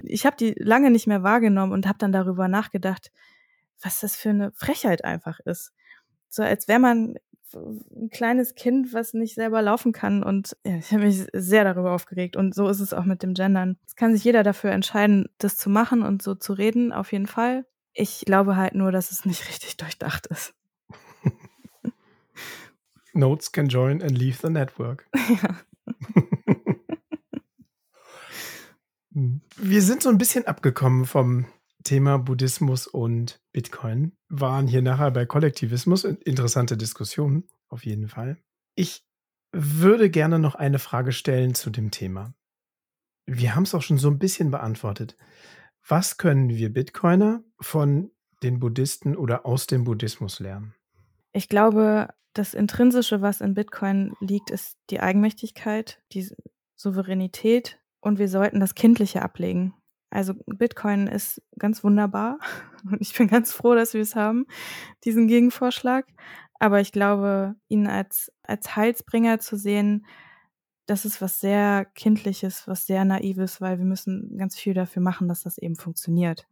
[0.03, 3.11] Ich habe die lange nicht mehr wahrgenommen und habe dann darüber nachgedacht,
[3.81, 5.73] was das für eine Frechheit einfach ist.
[6.29, 7.15] So als wäre man
[7.53, 10.23] ein kleines Kind, was nicht selber laufen kann.
[10.23, 12.35] Und ja, ich habe mich sehr darüber aufgeregt.
[12.35, 13.77] Und so ist es auch mit dem Gendern.
[13.85, 17.27] Es kann sich jeder dafür entscheiden, das zu machen und so zu reden, auf jeden
[17.27, 17.65] Fall.
[17.93, 20.53] Ich glaube halt nur, dass es nicht richtig durchdacht ist.
[23.13, 25.07] Notes can join and leave the network.
[25.41, 26.53] Ja.
[29.55, 31.47] Wir sind so ein bisschen abgekommen vom
[31.83, 36.03] Thema Buddhismus und Bitcoin, waren hier nachher bei Kollektivismus.
[36.03, 38.37] Interessante Diskussion, auf jeden Fall.
[38.75, 39.05] Ich
[39.51, 42.35] würde gerne noch eine Frage stellen zu dem Thema.
[43.25, 45.17] Wir haben es auch schon so ein bisschen beantwortet.
[45.87, 48.11] Was können wir Bitcoiner von
[48.43, 50.75] den Buddhisten oder aus dem Buddhismus lernen?
[51.31, 56.29] Ich glaube, das Intrinsische, was in Bitcoin liegt, ist die Eigenmächtigkeit, die
[56.75, 59.73] Souveränität und wir sollten das Kindliche ablegen.
[60.09, 62.39] Also Bitcoin ist ganz wunderbar
[62.91, 64.45] und ich bin ganz froh, dass wir es haben,
[65.03, 66.05] diesen Gegenvorschlag.
[66.59, 70.05] Aber ich glaube, ihn als, als Heilsbringer zu sehen,
[70.87, 75.27] das ist was sehr Kindliches, was sehr Naives, weil wir müssen ganz viel dafür machen,
[75.27, 76.47] dass das eben funktioniert.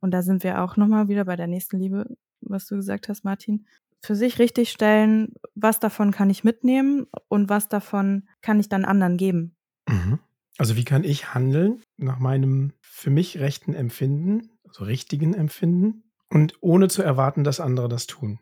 [0.00, 3.24] Und da sind wir auch nochmal wieder bei der nächsten Liebe, was du gesagt hast,
[3.24, 3.66] Martin
[4.02, 8.84] für sich richtig stellen, was davon kann ich mitnehmen und was davon kann ich dann
[8.84, 9.54] anderen geben.
[9.88, 10.18] Mhm.
[10.60, 16.52] Also wie kann ich handeln nach meinem für mich rechten Empfinden, also richtigen Empfinden und
[16.60, 18.40] ohne zu erwarten, dass andere das tun.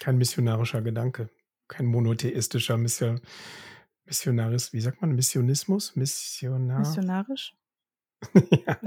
[0.00, 1.30] Kein missionarischer Gedanke,
[1.68, 3.20] kein monotheistischer Mission
[4.06, 5.96] Missionaris wie sagt man, Missionismus?
[5.96, 7.54] Missionar Missionarisch?
[8.66, 8.78] Ja,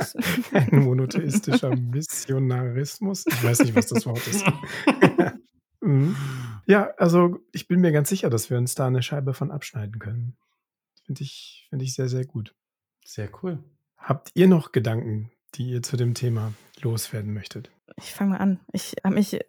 [0.53, 3.25] ein monotheistischer Missionarismus.
[3.29, 4.45] Ich weiß nicht, was das Wort ist.
[5.81, 6.17] Mhm.
[6.65, 9.99] Ja, also, ich bin mir ganz sicher, dass wir uns da 'ne Scheibe von abschneiden
[9.99, 10.37] können.
[11.07, 12.53] Finde ich finde ich sehr, sehr gut.
[13.05, 13.63] Sehr cool.
[13.97, 17.71] Habt ihr noch Gedanken, die ihr zu dem Thema loswerden möchtet?
[17.99, 18.59] Ich fange mal an.
[18.73, 19.43] Ich habe mich, äh,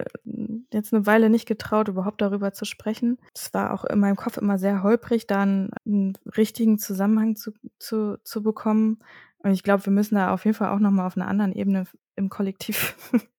[0.73, 3.19] jetzt 'ne Weile nicht getraut, überhaupt darüber zu sprechen.
[3.35, 7.53] Es war auch in meinem Kopf immer sehr holprig, da 'n 'n richtigen Zusammenhang zu
[7.79, 9.01] zu zu bekommen.
[9.39, 11.53] Und ich glaube, wir müssen da auf jeden Fall auch noch mal auf 'ner anderen
[11.53, 11.85] Ebene
[12.19, 12.97] im Kollektiv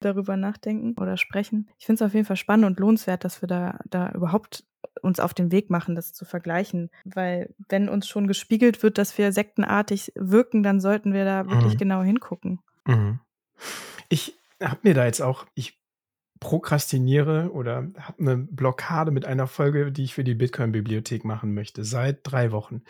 [0.00, 1.68] darüber nachdenken oder sprechen.
[1.78, 4.64] Ich finde es auf jeden Fall spannend und lohnenswert, dass wir da da überhaupt
[5.02, 6.90] uns auf den Weg machen, das zu vergleichen.
[7.04, 11.74] Weil wenn uns schon gespiegelt wird, dass wir sektenartig wirken, dann sollten wir da wirklich
[11.74, 11.78] Mhm.
[11.78, 12.60] genau hingucken.
[12.86, 13.20] Mhm.
[14.08, 15.78] Ich habe mir da jetzt auch ich
[16.40, 21.84] prokrastiniere oder habe 'ne Blockade mit einer Folge, die ich für die Bitcoin-Bibliothek machen möchte,
[21.84, 22.82] seit 3 Wochen.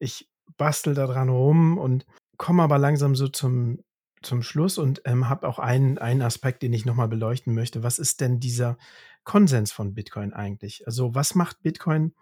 [0.00, 2.06] Ich bastel da dran rum und
[2.36, 3.80] komme aber langsam so zum
[4.22, 7.82] zum Schluss und, ähm, habe auch einen einen Aspekt, den ich noch mal beleuchten möchte.
[7.82, 8.76] Was ist denn dieser
[9.24, 10.86] Konsens von Bitcoin eigentlich?
[10.86, 12.14] Also, was macht Bitcoin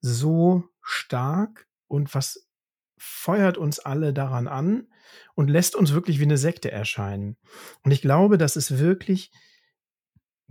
[0.00, 2.48] so stark und was
[2.98, 4.88] feuert uns alle daran an
[5.34, 7.36] und lässt uns wirklich wie 'ne Sekte erscheinen?
[7.84, 9.30] Und ich glaube, das ist wirklich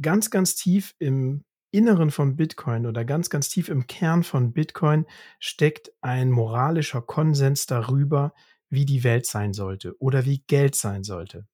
[0.01, 5.05] ganz, ganz tief im Inneren von Bitcoin oder ganz, ganz tief im Kern von Bitcoin
[5.39, 8.33] steckt ein moralischer Konsens darüber,
[8.73, 11.47] wie die Welt sein sollte oder wie Geld sein sollte.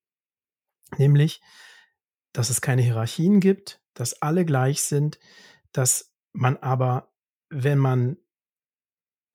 [0.98, 1.42] Nämlich,
[2.34, 5.20] dass es keine Hierarchien gibt, dass alle gleich sind,
[5.72, 7.12] dass man aber,
[7.50, 8.18] wenn man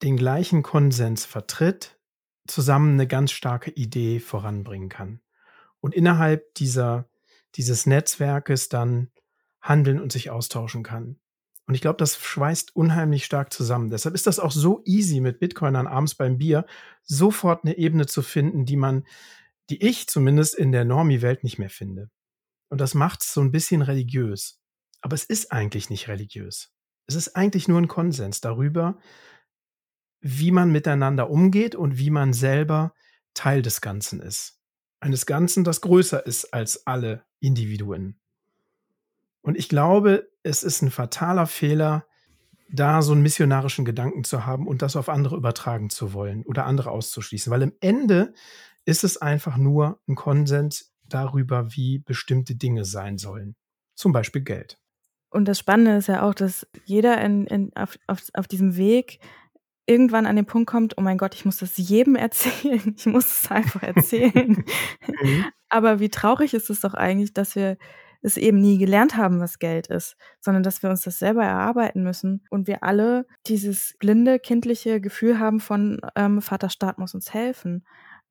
[0.02, 1.98] den gleichen Konsens vertritt,
[2.46, 5.20] zusammen 'ne ganz starke Idee voranbringen kann.
[5.80, 7.08] Und innerhalb dieser
[7.56, 9.10] dieses Netzwerkes dann
[9.62, 11.18] handeln und sich austauschen kann.
[11.68, 13.88] Und ich glaube, das schweißt unheimlich stark zusammen.
[13.90, 16.66] Deshalb ist das auch so easy, mit Bitcoinern abends beim Bier
[17.02, 19.04] sofort 'ne Ebene zu finden, die man
[19.70, 22.10] die ich zumindest in der Normie-Welt nicht mehr finde.
[22.70, 24.60] Und das macht's so 'n bisschen religiös.
[25.02, 26.72] Aber es ist eigentlich nicht religiös.
[27.06, 28.98] Es ist eigentlich nur 'n Konsens darüber
[30.22, 32.94] wie man miteinander umgeht und wie man selber
[33.34, 34.58] Teil des Ganzen ist.
[35.00, 38.16] Eines Ganzen, das größer ist als alle Individuen.
[39.44, 42.06] Und ich glaube, es ist 'n fataler Fehler,
[42.70, 46.66] da so 'n missionarischen Gedanken zu haben und das auf andere übertragen zu wollen oder
[46.66, 47.52] andere auszuschließen.
[47.52, 48.34] Weil im Ende
[48.86, 53.56] ist es einfach nur 'n Konsens darüber, wie bestimmte Dinge sein sollen,
[53.96, 54.78] zum Beispiel Geld.
[55.32, 59.18] Und das Spannende ist ja auch, dass jeder in in auf auf auf diesem Weg
[59.86, 62.16] irgendwann an den Punkt kommt: „Oh mein Gott, ich muss das jedem
[62.64, 62.94] erzählen.
[62.96, 64.64] Ich muss es einfach erzählen.“
[65.06, 65.52] Mhm.
[65.70, 67.78] Aber wie traurig ist es doch eigentlich, dass wir
[68.24, 72.02] es eben nie gelernt haben, was Geld ist, sondern dass wir uns das selber erarbeiten
[72.02, 77.84] müssen und wir alle dieses blinde, kindliche Gefühl haben von, ähm: „Vaterstaat muss uns helfen.“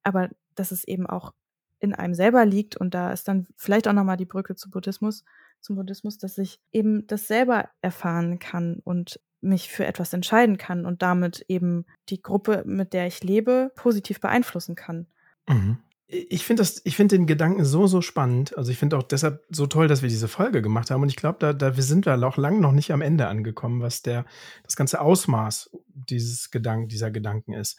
[0.04, 1.34] Aber dass es eben auch
[1.80, 4.70] in einem selber liegt und da ist dann vielleicht auch noch mal die Brücke zu
[4.70, 5.24] Buddhismus
[5.60, 10.86] zum Buddhismus, dass ich eben das selber erfahren kann und mich für etwas entscheiden kann
[10.86, 15.08] und damit eben die Gruppe, mit der ich lebe, positiv beeinflussen kann.
[15.50, 15.78] Mhm.
[16.14, 16.62] Ich finde
[16.96, 18.56] finde den Gedanken so, so spannend.
[18.56, 21.16] Also, ich finde auch deshalb so toll, dass wir diese Folge gemacht haben und ich
[21.16, 24.26] glaube, da da wir sind da noch lang noch nicht am Ende angekommen, was der
[24.64, 27.76] das ganze Ausmaß dieses Gedank dieser Gedanken ist.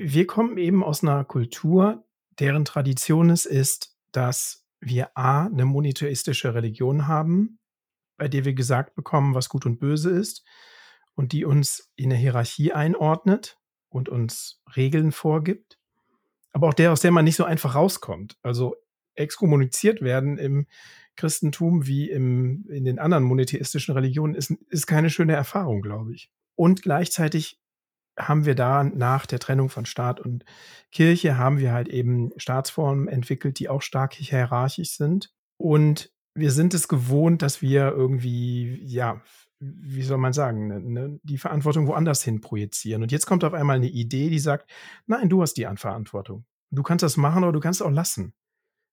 [0.00, 2.04] Wir kommen eben aus 'ner Kultur,
[2.38, 7.58] deren Tradition es ist, dass wir A 'ne monotheistische Religion haben,
[8.18, 10.44] bei der wir gesagt bekommen, was gut und böse ist
[11.16, 13.58] und die uns in 'ne Hierarchie einordnet
[13.88, 15.77] und uns Regeln vorgibt,
[16.58, 18.36] aber auch der, aus der man nicht so einfach rauskommt.
[18.42, 18.76] Also,
[19.14, 20.66] exkommuniziert werden im
[21.16, 26.30] Christentum wie im in den anderen monotheistischen Religionen ist ist keine schöne Erfahrung, glaube ich.
[26.54, 27.60] Und gleichzeitig
[28.18, 30.44] haben wir da nach der Trennung von Staat und
[30.90, 35.32] Kirche haben wir halt eben Staatsformen entwickelt, die auch stark hierarchisch sind.
[35.56, 39.22] Und wir sind es gewohnt, dass wir irgendwie, ja,
[39.60, 43.02] wie soll man sagen, ne ne, die Verantwortung woanders hin projizieren.
[43.02, 44.70] Und jetzt kommt auf einmal 'ne Idee, die sagt:
[45.06, 46.44] „Nein, du hast die an Verantwortung.
[46.70, 48.34] Du kannst das machen oder du kannst auch lassen.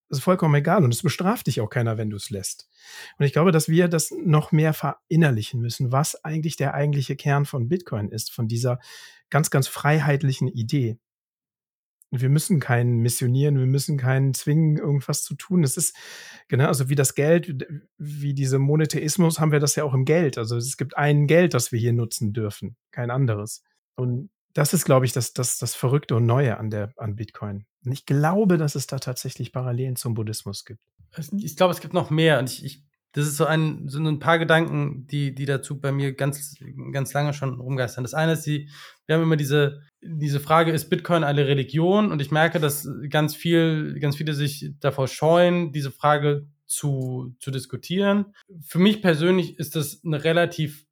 [0.09, 2.69] Das ist vollkommen egal und es bestraft dich auch keiner, wenn du's lässt.“
[3.19, 7.45] Und ich glaube, dass wir das noch mehr verinnerlichen müssen, was eigentlich der eigentliche Kern
[7.45, 8.79] von Bitcoin ist, von dieser
[9.31, 10.97] ganz, ganz freiheitlichen Idee.
[12.11, 15.63] Wir müssen keinen missionieren, wir müssen keinen zwingen, irgendwas zu tun.
[15.63, 15.95] Es ist
[16.47, 17.65] genau, also wie das Geld,
[17.97, 20.37] wie diese Monotheismus haben wir das ja auch im Geld.
[20.37, 23.63] Also, es gibt ein Geld, das wir hier nutzen dürfen, kein anderes.
[23.95, 27.65] Und das ist, glaube ich, das das das Verrückte und Neue an der an Bitcoin.
[27.83, 30.79] Und ich glaube, dass es da tatsächlich Parallelen zum Buddhismus gibt.
[31.37, 32.83] Ich glaube, es gibt noch mehr und ich ich
[33.15, 36.59] das ist so ein, so ein paar Gedanken, die, die dazu bei mir ganz,
[36.91, 38.03] ganz lange schon rumgeistern.
[38.03, 38.69] Das eine ist die,
[39.05, 42.11] wir haben immer diese, diese Frage, ist Bitcoin eine Religion?
[42.11, 47.51] Und ich merke, dass ganz viel, ganz viele sich davor scheuen, diese Frage zu, zu
[47.51, 48.33] diskutieren.
[48.61, 50.85] Für mich persönlich ist das eine relativ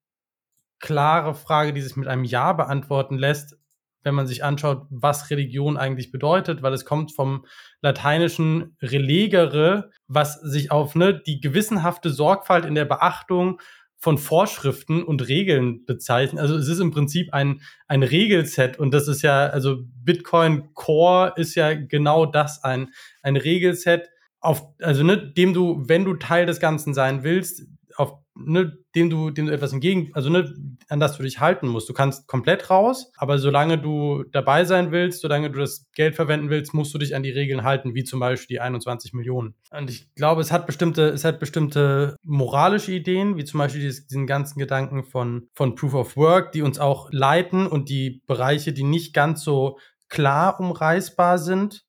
[0.79, 3.57] klare Frage, die sich mit einem Ja beantworten lässt,
[4.03, 7.45] wenn man sich anschaut, was Religion eigentlich bedeutet, weil es kommt vom
[7.81, 13.59] lateinischen relegere, was sich auf ne, die gewissenhafte Sorgfalt in der Beachtung
[13.97, 16.41] von Vorschriften und Regeln bezeichnet.
[16.41, 21.33] Also es ist im Prinzip ein, ein Regelset und das ist ja, also Bitcoin Core
[21.37, 22.91] ist ja genau das, ein,
[23.21, 24.09] ein Regelset,
[24.41, 27.63] auf, also ne, dem du, wenn du Teil des Ganzen sein willst,
[27.97, 30.53] auf ne, dem du, dem du etwas entgegen, also ne,
[30.89, 31.89] an das du dich halten musst.
[31.89, 36.49] Du kannst komplett raus, aber solange du dabei sein willst, solange du das Geld verwenden
[36.49, 39.55] willst, musst du dich an die Regeln halten, wie zum Beispiel die 21 Millionen.
[39.71, 44.27] Und ich glaube, es hat bestimmte, es hat bestimmte moralische Ideen, wie zum Beispiel diesen
[44.27, 48.83] ganzen Gedanken von, von Proof of Work, die uns auch leiten und die Bereiche, die
[48.83, 49.77] nicht ganz so
[50.09, 51.85] klar umreißbar sind,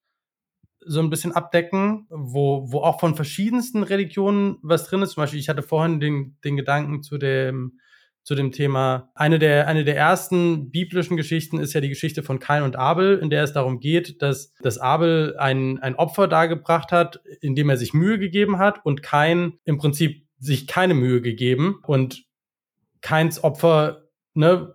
[0.87, 5.13] so ein bisschen abdecken, wo, wo auch von verschiedensten Religionen was drin ist.
[5.13, 7.79] Zum Beispiel, ich hatte vorhin den, den Gedanken zu dem,
[8.25, 9.11] zu dem Thema.
[9.15, 13.19] Eine der, eine der ersten biblischen Geschichten ist ja die Geschichte von Kain und Abel,
[13.19, 17.69] in der es darum geht, dass, dass Abel ein, ein Opfer dargebracht hat, in dem
[17.69, 22.25] er sich Mühe gegeben hat und Kain im Prinzip sich keine Mühe gegeben und
[23.03, 24.75] Kains Opfer ne,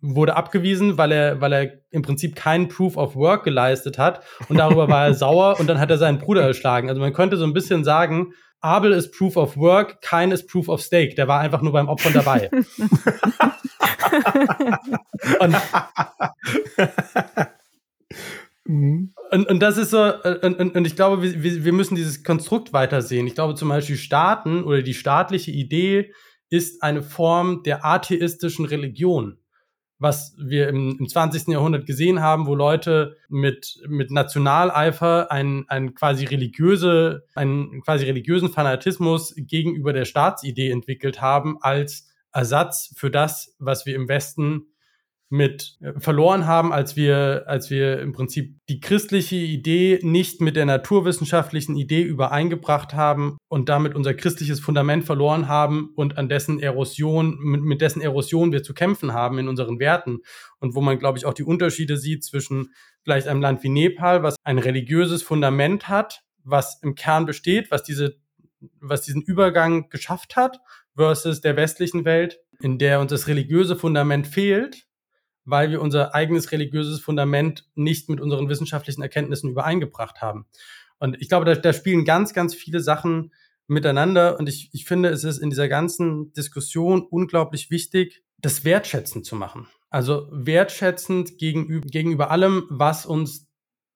[0.00, 4.58] wurde abgewiesen, weil er, weil er im Prinzip keinen Proof of Work geleistet hat und
[4.58, 6.88] darüber war er sauer und dann hat er seinen Bruder erschlagen.
[6.88, 10.68] Also man könnte so ein bisschen sagen, Abel ist Proof of Work, kein ist Proof
[10.68, 11.14] of Stake.
[11.14, 12.50] Der war einfach nur beim Opfern dabei.
[15.40, 15.56] und,
[19.30, 22.72] und, und, das ist so, und, und, und ich glaube, wir, wir müssen dieses Konstrukt
[22.72, 23.26] weitersehen.
[23.26, 26.12] Ich glaube zum Beispiel Staaten oder die staatliche Idee
[26.48, 29.38] ist eine Form der atheistischen Religion
[29.98, 31.48] was wir im, im 20.
[31.48, 38.50] Jahrhundert gesehen haben, wo Leute mit, mit Nationaleifer einen, einen quasi religiöse, einen quasi religiösen
[38.50, 44.66] Fanatismus gegenüber der Staatsidee entwickelt haben als Ersatz für das, was wir im Westen
[45.28, 50.56] mit äh, verloren haben, als wir, als wir im Prinzip die christliche Idee nicht mit
[50.56, 56.60] der naturwissenschaftlichen Idee übereingebracht haben und damit unser christliches Fundament verloren haben und an dessen
[56.60, 60.18] Erosion, mit, mit dessen Erosion wir zu kämpfen haben in unseren Werten.
[60.60, 62.72] Und wo man, glaube ich, auch die Unterschiede sieht zwischen
[63.02, 67.82] vielleicht einem Land wie Nepal, was ein religiöses Fundament hat, was im Kern besteht, was
[67.82, 68.16] diese,
[68.80, 70.60] was diesen Übergang geschafft hat,
[70.94, 74.86] versus der westlichen Welt, in der uns das religiöse Fundament fehlt
[75.46, 80.46] weil wir unser eigenes religiöses Fundament nicht mit unseren wissenschaftlichen Erkenntnissen übereingebracht haben.
[80.98, 83.32] Und ich glaube, da, da spielen ganz, ganz viele Sachen
[83.66, 84.38] miteinander.
[84.38, 89.36] Und ich, ich finde, es ist in dieser ganzen Diskussion unglaublich wichtig, das wertschätzend zu
[89.36, 89.66] machen.
[89.88, 93.48] Also wertschätzend gegenüber, gegenüber allem, was uns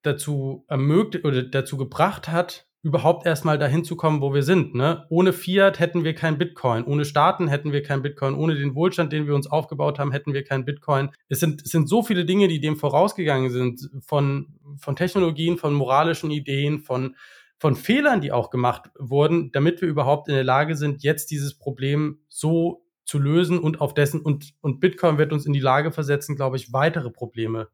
[0.03, 4.74] dazu ermöglicht oder dazu gebracht hat, überhaupt erstmal dahin zu kommen, wo wir sind.
[4.74, 5.05] Ne?
[5.11, 9.12] Ohne Fiat hätten wir kein Bitcoin, ohne Staaten hätten wir kein Bitcoin, ohne den Wohlstand,
[9.12, 11.11] den wir uns aufgebaut haben, hätten wir kein Bitcoin.
[11.28, 15.74] Es sind, es sind so viele Dinge, die dem vorausgegangen sind, von, von Technologien, von
[15.74, 17.16] moralischen Ideen, von,
[17.59, 21.59] von Fehlern, die auch gemacht wurden, damit wir überhaupt in der Lage sind, jetzt dieses
[21.59, 25.93] Problem so zu lösen und auf dessen, und, und Bitcoin wird uns in die Lage
[25.93, 27.68] versetzen, glaube ich, weitere Probleme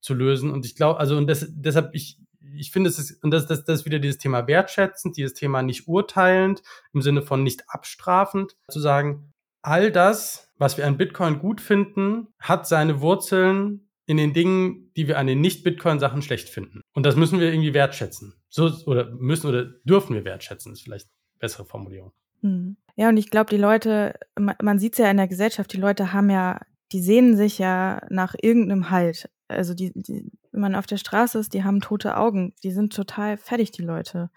[0.00, 0.52] zu lösen.
[0.52, 2.18] Und ich glaube, also, und das, deshalb, ich,
[2.54, 5.62] ich finde, es ist, und das, das, das ist wieder dieses Thema wertschätzend, dieses Thema
[5.62, 9.32] nicht urteilend, im Sinne von nicht abstrafend, zu sagen,
[9.62, 15.06] all das, was wir an Bitcoin gut finden, hat seine Wurzeln in den Dingen, die
[15.06, 16.80] wir an den Nicht-Bitcoin-Sachen schlecht finden.
[16.94, 18.34] Und das müssen wir irgendwie wertschätzen.
[18.48, 22.12] So, oder müssen oder dürfen wir wertschätzen, ist vielleicht eine bessere Formulierung.
[22.40, 22.76] Hm.
[22.96, 25.80] Ja, und ich glaube, die Leute, man, man sieht es ja in der Gesellschaft, die
[25.80, 26.60] Leute haben ja,
[26.92, 29.28] die sehnen sich ja nach irgendeinem Halt.
[29.48, 32.54] Also die, die wenn man auf der Straße ist, die haben tote Augen.
[32.62, 34.30] Die sind total fertig, die Leute.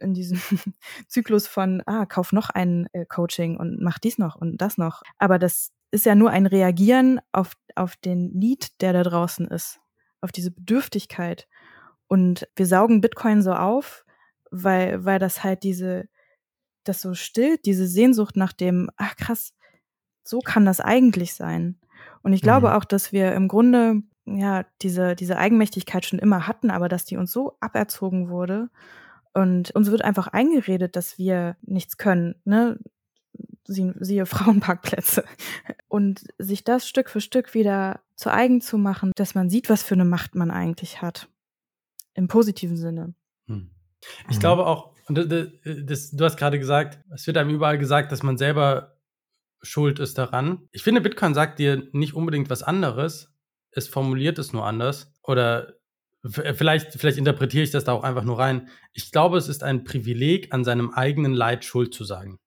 [0.00, 0.40] in diesem
[1.08, 5.02] Zyklus von, ah, kauf noch ein äh, Coaching und mach dies noch und das noch.
[5.18, 9.80] Aber das ist ja nur ein Reagieren auf, auf den Need, der da draußen ist,
[10.20, 11.48] auf diese Bedürftigkeit.
[12.08, 14.04] Und wir saugen Bitcoin so auf,
[14.50, 16.08] weil, weil das halt diese,
[16.84, 19.54] das so stillt, diese Sehnsucht nach dem, ach krass,
[20.24, 21.78] so kann das eigentlich sein.
[22.22, 22.72] Und ich glaube Mhm.
[22.74, 27.16] auch, dass wir im Grunde ja diese, diese Eigenmächtigkeit schon immer hatten, aber dass die
[27.16, 28.70] uns so aberzogen wurde.
[29.34, 32.36] Und uns wird einfach eingeredet, dass wir nichts können.
[32.44, 32.78] Ne?
[33.66, 35.24] Sie, siehe Frauenparkplätze.
[35.88, 39.82] Und sich das Stück für Stück wieder zu eigen zu machen, dass man sieht, was
[39.82, 41.28] für eine Macht man eigentlich hat.
[42.14, 43.14] Im positiven Sinne.
[43.48, 43.70] Hm.
[44.30, 44.40] Ich Mhm.
[44.40, 45.48] glaube auch, und das,
[45.84, 48.96] das, du hast gerade gesagt, es wird einem überall gesagt, dass man selber
[49.62, 50.68] schuld ist daran.
[50.72, 53.34] Ich finde, Bitcoin sagt dir nicht unbedingt was anderes.
[53.72, 55.12] Es formuliert es nur anders.
[55.22, 55.74] Oder
[56.24, 58.68] vielleicht, vielleicht interpretiere ich das da auch einfach nur rein.
[58.92, 62.38] Ich glaube, es ist ein Privileg, an seinem eigenen Leid schuld zu sagen.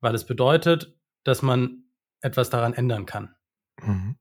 [0.00, 1.84] Weil es bedeutet, dass man
[2.20, 3.34] etwas daran ändern kann.
[3.82, 4.16] Mhm.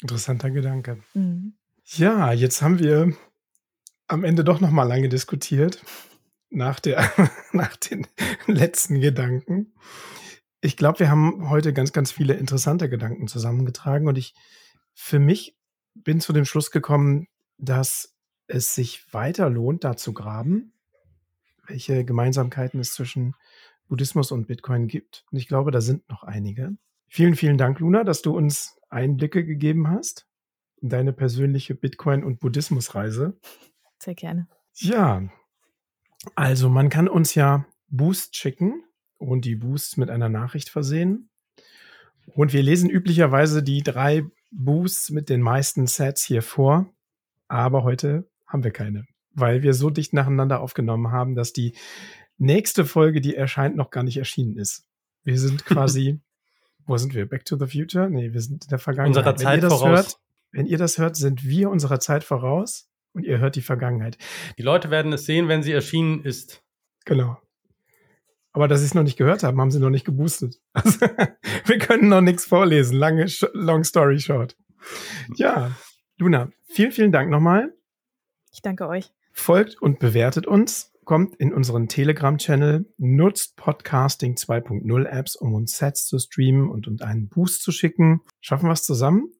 [0.00, 1.02] Interessanter Gedanke.
[1.14, 1.56] Mhm.
[1.84, 3.12] Ja, jetzt haben wir
[4.08, 5.82] am Ende doch noch mal lange diskutiert
[6.50, 7.10] nach der
[7.52, 8.06] nach den
[8.46, 9.74] letzten Gedanken.
[10.60, 14.34] Ich glaube, wir haben heute ganz ganz viele interessante Gedanken zusammengetragen und ich
[14.94, 15.56] für mich
[15.94, 17.28] bin zu dem Schluss gekommen,
[17.58, 20.72] dass es sich weiter lohnt, da zu graben,
[21.66, 23.34] welche Gemeinsamkeiten es zwischen
[23.88, 25.24] Buddhismus und Bitcoin gibt.
[25.30, 26.76] Und ich glaube, da sind noch einige.
[27.08, 30.26] Vielen, vielen Dank, Luna, dass du uns Einblicke gegeben hast
[30.80, 33.38] in deine persönliche Bitcoin- und Buddhismusreise.
[33.98, 34.48] Sehr gerne.
[34.74, 35.28] Ja,
[36.34, 38.84] also man kann uns ja Boost schicken
[39.18, 41.30] und die Boosts mit einer Nachricht versehen.
[42.34, 46.92] Und wir lesen üblicherweise die drei Boosts mit den meisten Sets hier vor.
[47.48, 51.76] Aber heute haben wir keine, weil wir so dicht nacheinander aufgenommen haben, dass die
[52.38, 54.84] nächste Folge, die erscheint, noch gar nicht erschienen ist.
[55.24, 56.20] Wir sind quasi,
[56.86, 57.28] wo sind wir?
[57.28, 58.10] Back to the Future?
[58.10, 59.16] Nee, wir sind in der Vergangenheit.
[59.16, 59.90] Unserer Wenn Zeit ihr das voraus.
[59.90, 60.16] Hört,
[60.52, 64.18] wenn ihr das hört, sind wir unserer Zeit voraus und ihr hört die Vergangenheit.
[64.58, 66.62] Die Leute werden es sehen, wenn sie erschienen ist.
[67.04, 67.38] Genau.
[68.52, 70.60] Aber dass sie es noch nicht gehört haben, haben sie noch nicht geboostet.
[70.72, 71.00] Also,
[71.66, 72.96] wir können noch nichts vorlesen.
[72.96, 74.56] Lange, long story short.
[75.34, 75.76] Ja,
[76.18, 77.74] Luna, vielen, vielen Dank nochmal.
[78.52, 79.12] Ich danke euch.
[79.32, 80.92] Folgt und bewertet uns.
[81.04, 82.86] Kommt in unseren Telegram-Channel.
[82.96, 88.22] Nutzt Podcasting 2.0 Apps, um uns Sets zu streamen und, und einen Boost zu schicken.
[88.40, 89.30] Schaffen wir es zusammen?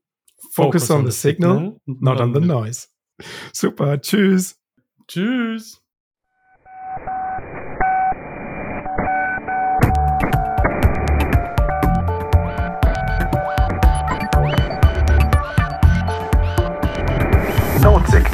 [0.53, 2.89] Focus, on, the signal, not on the noise.
[3.53, 4.01] Super.
[4.01, 4.61] Tschüss.
[5.09, 5.83] Tschüss.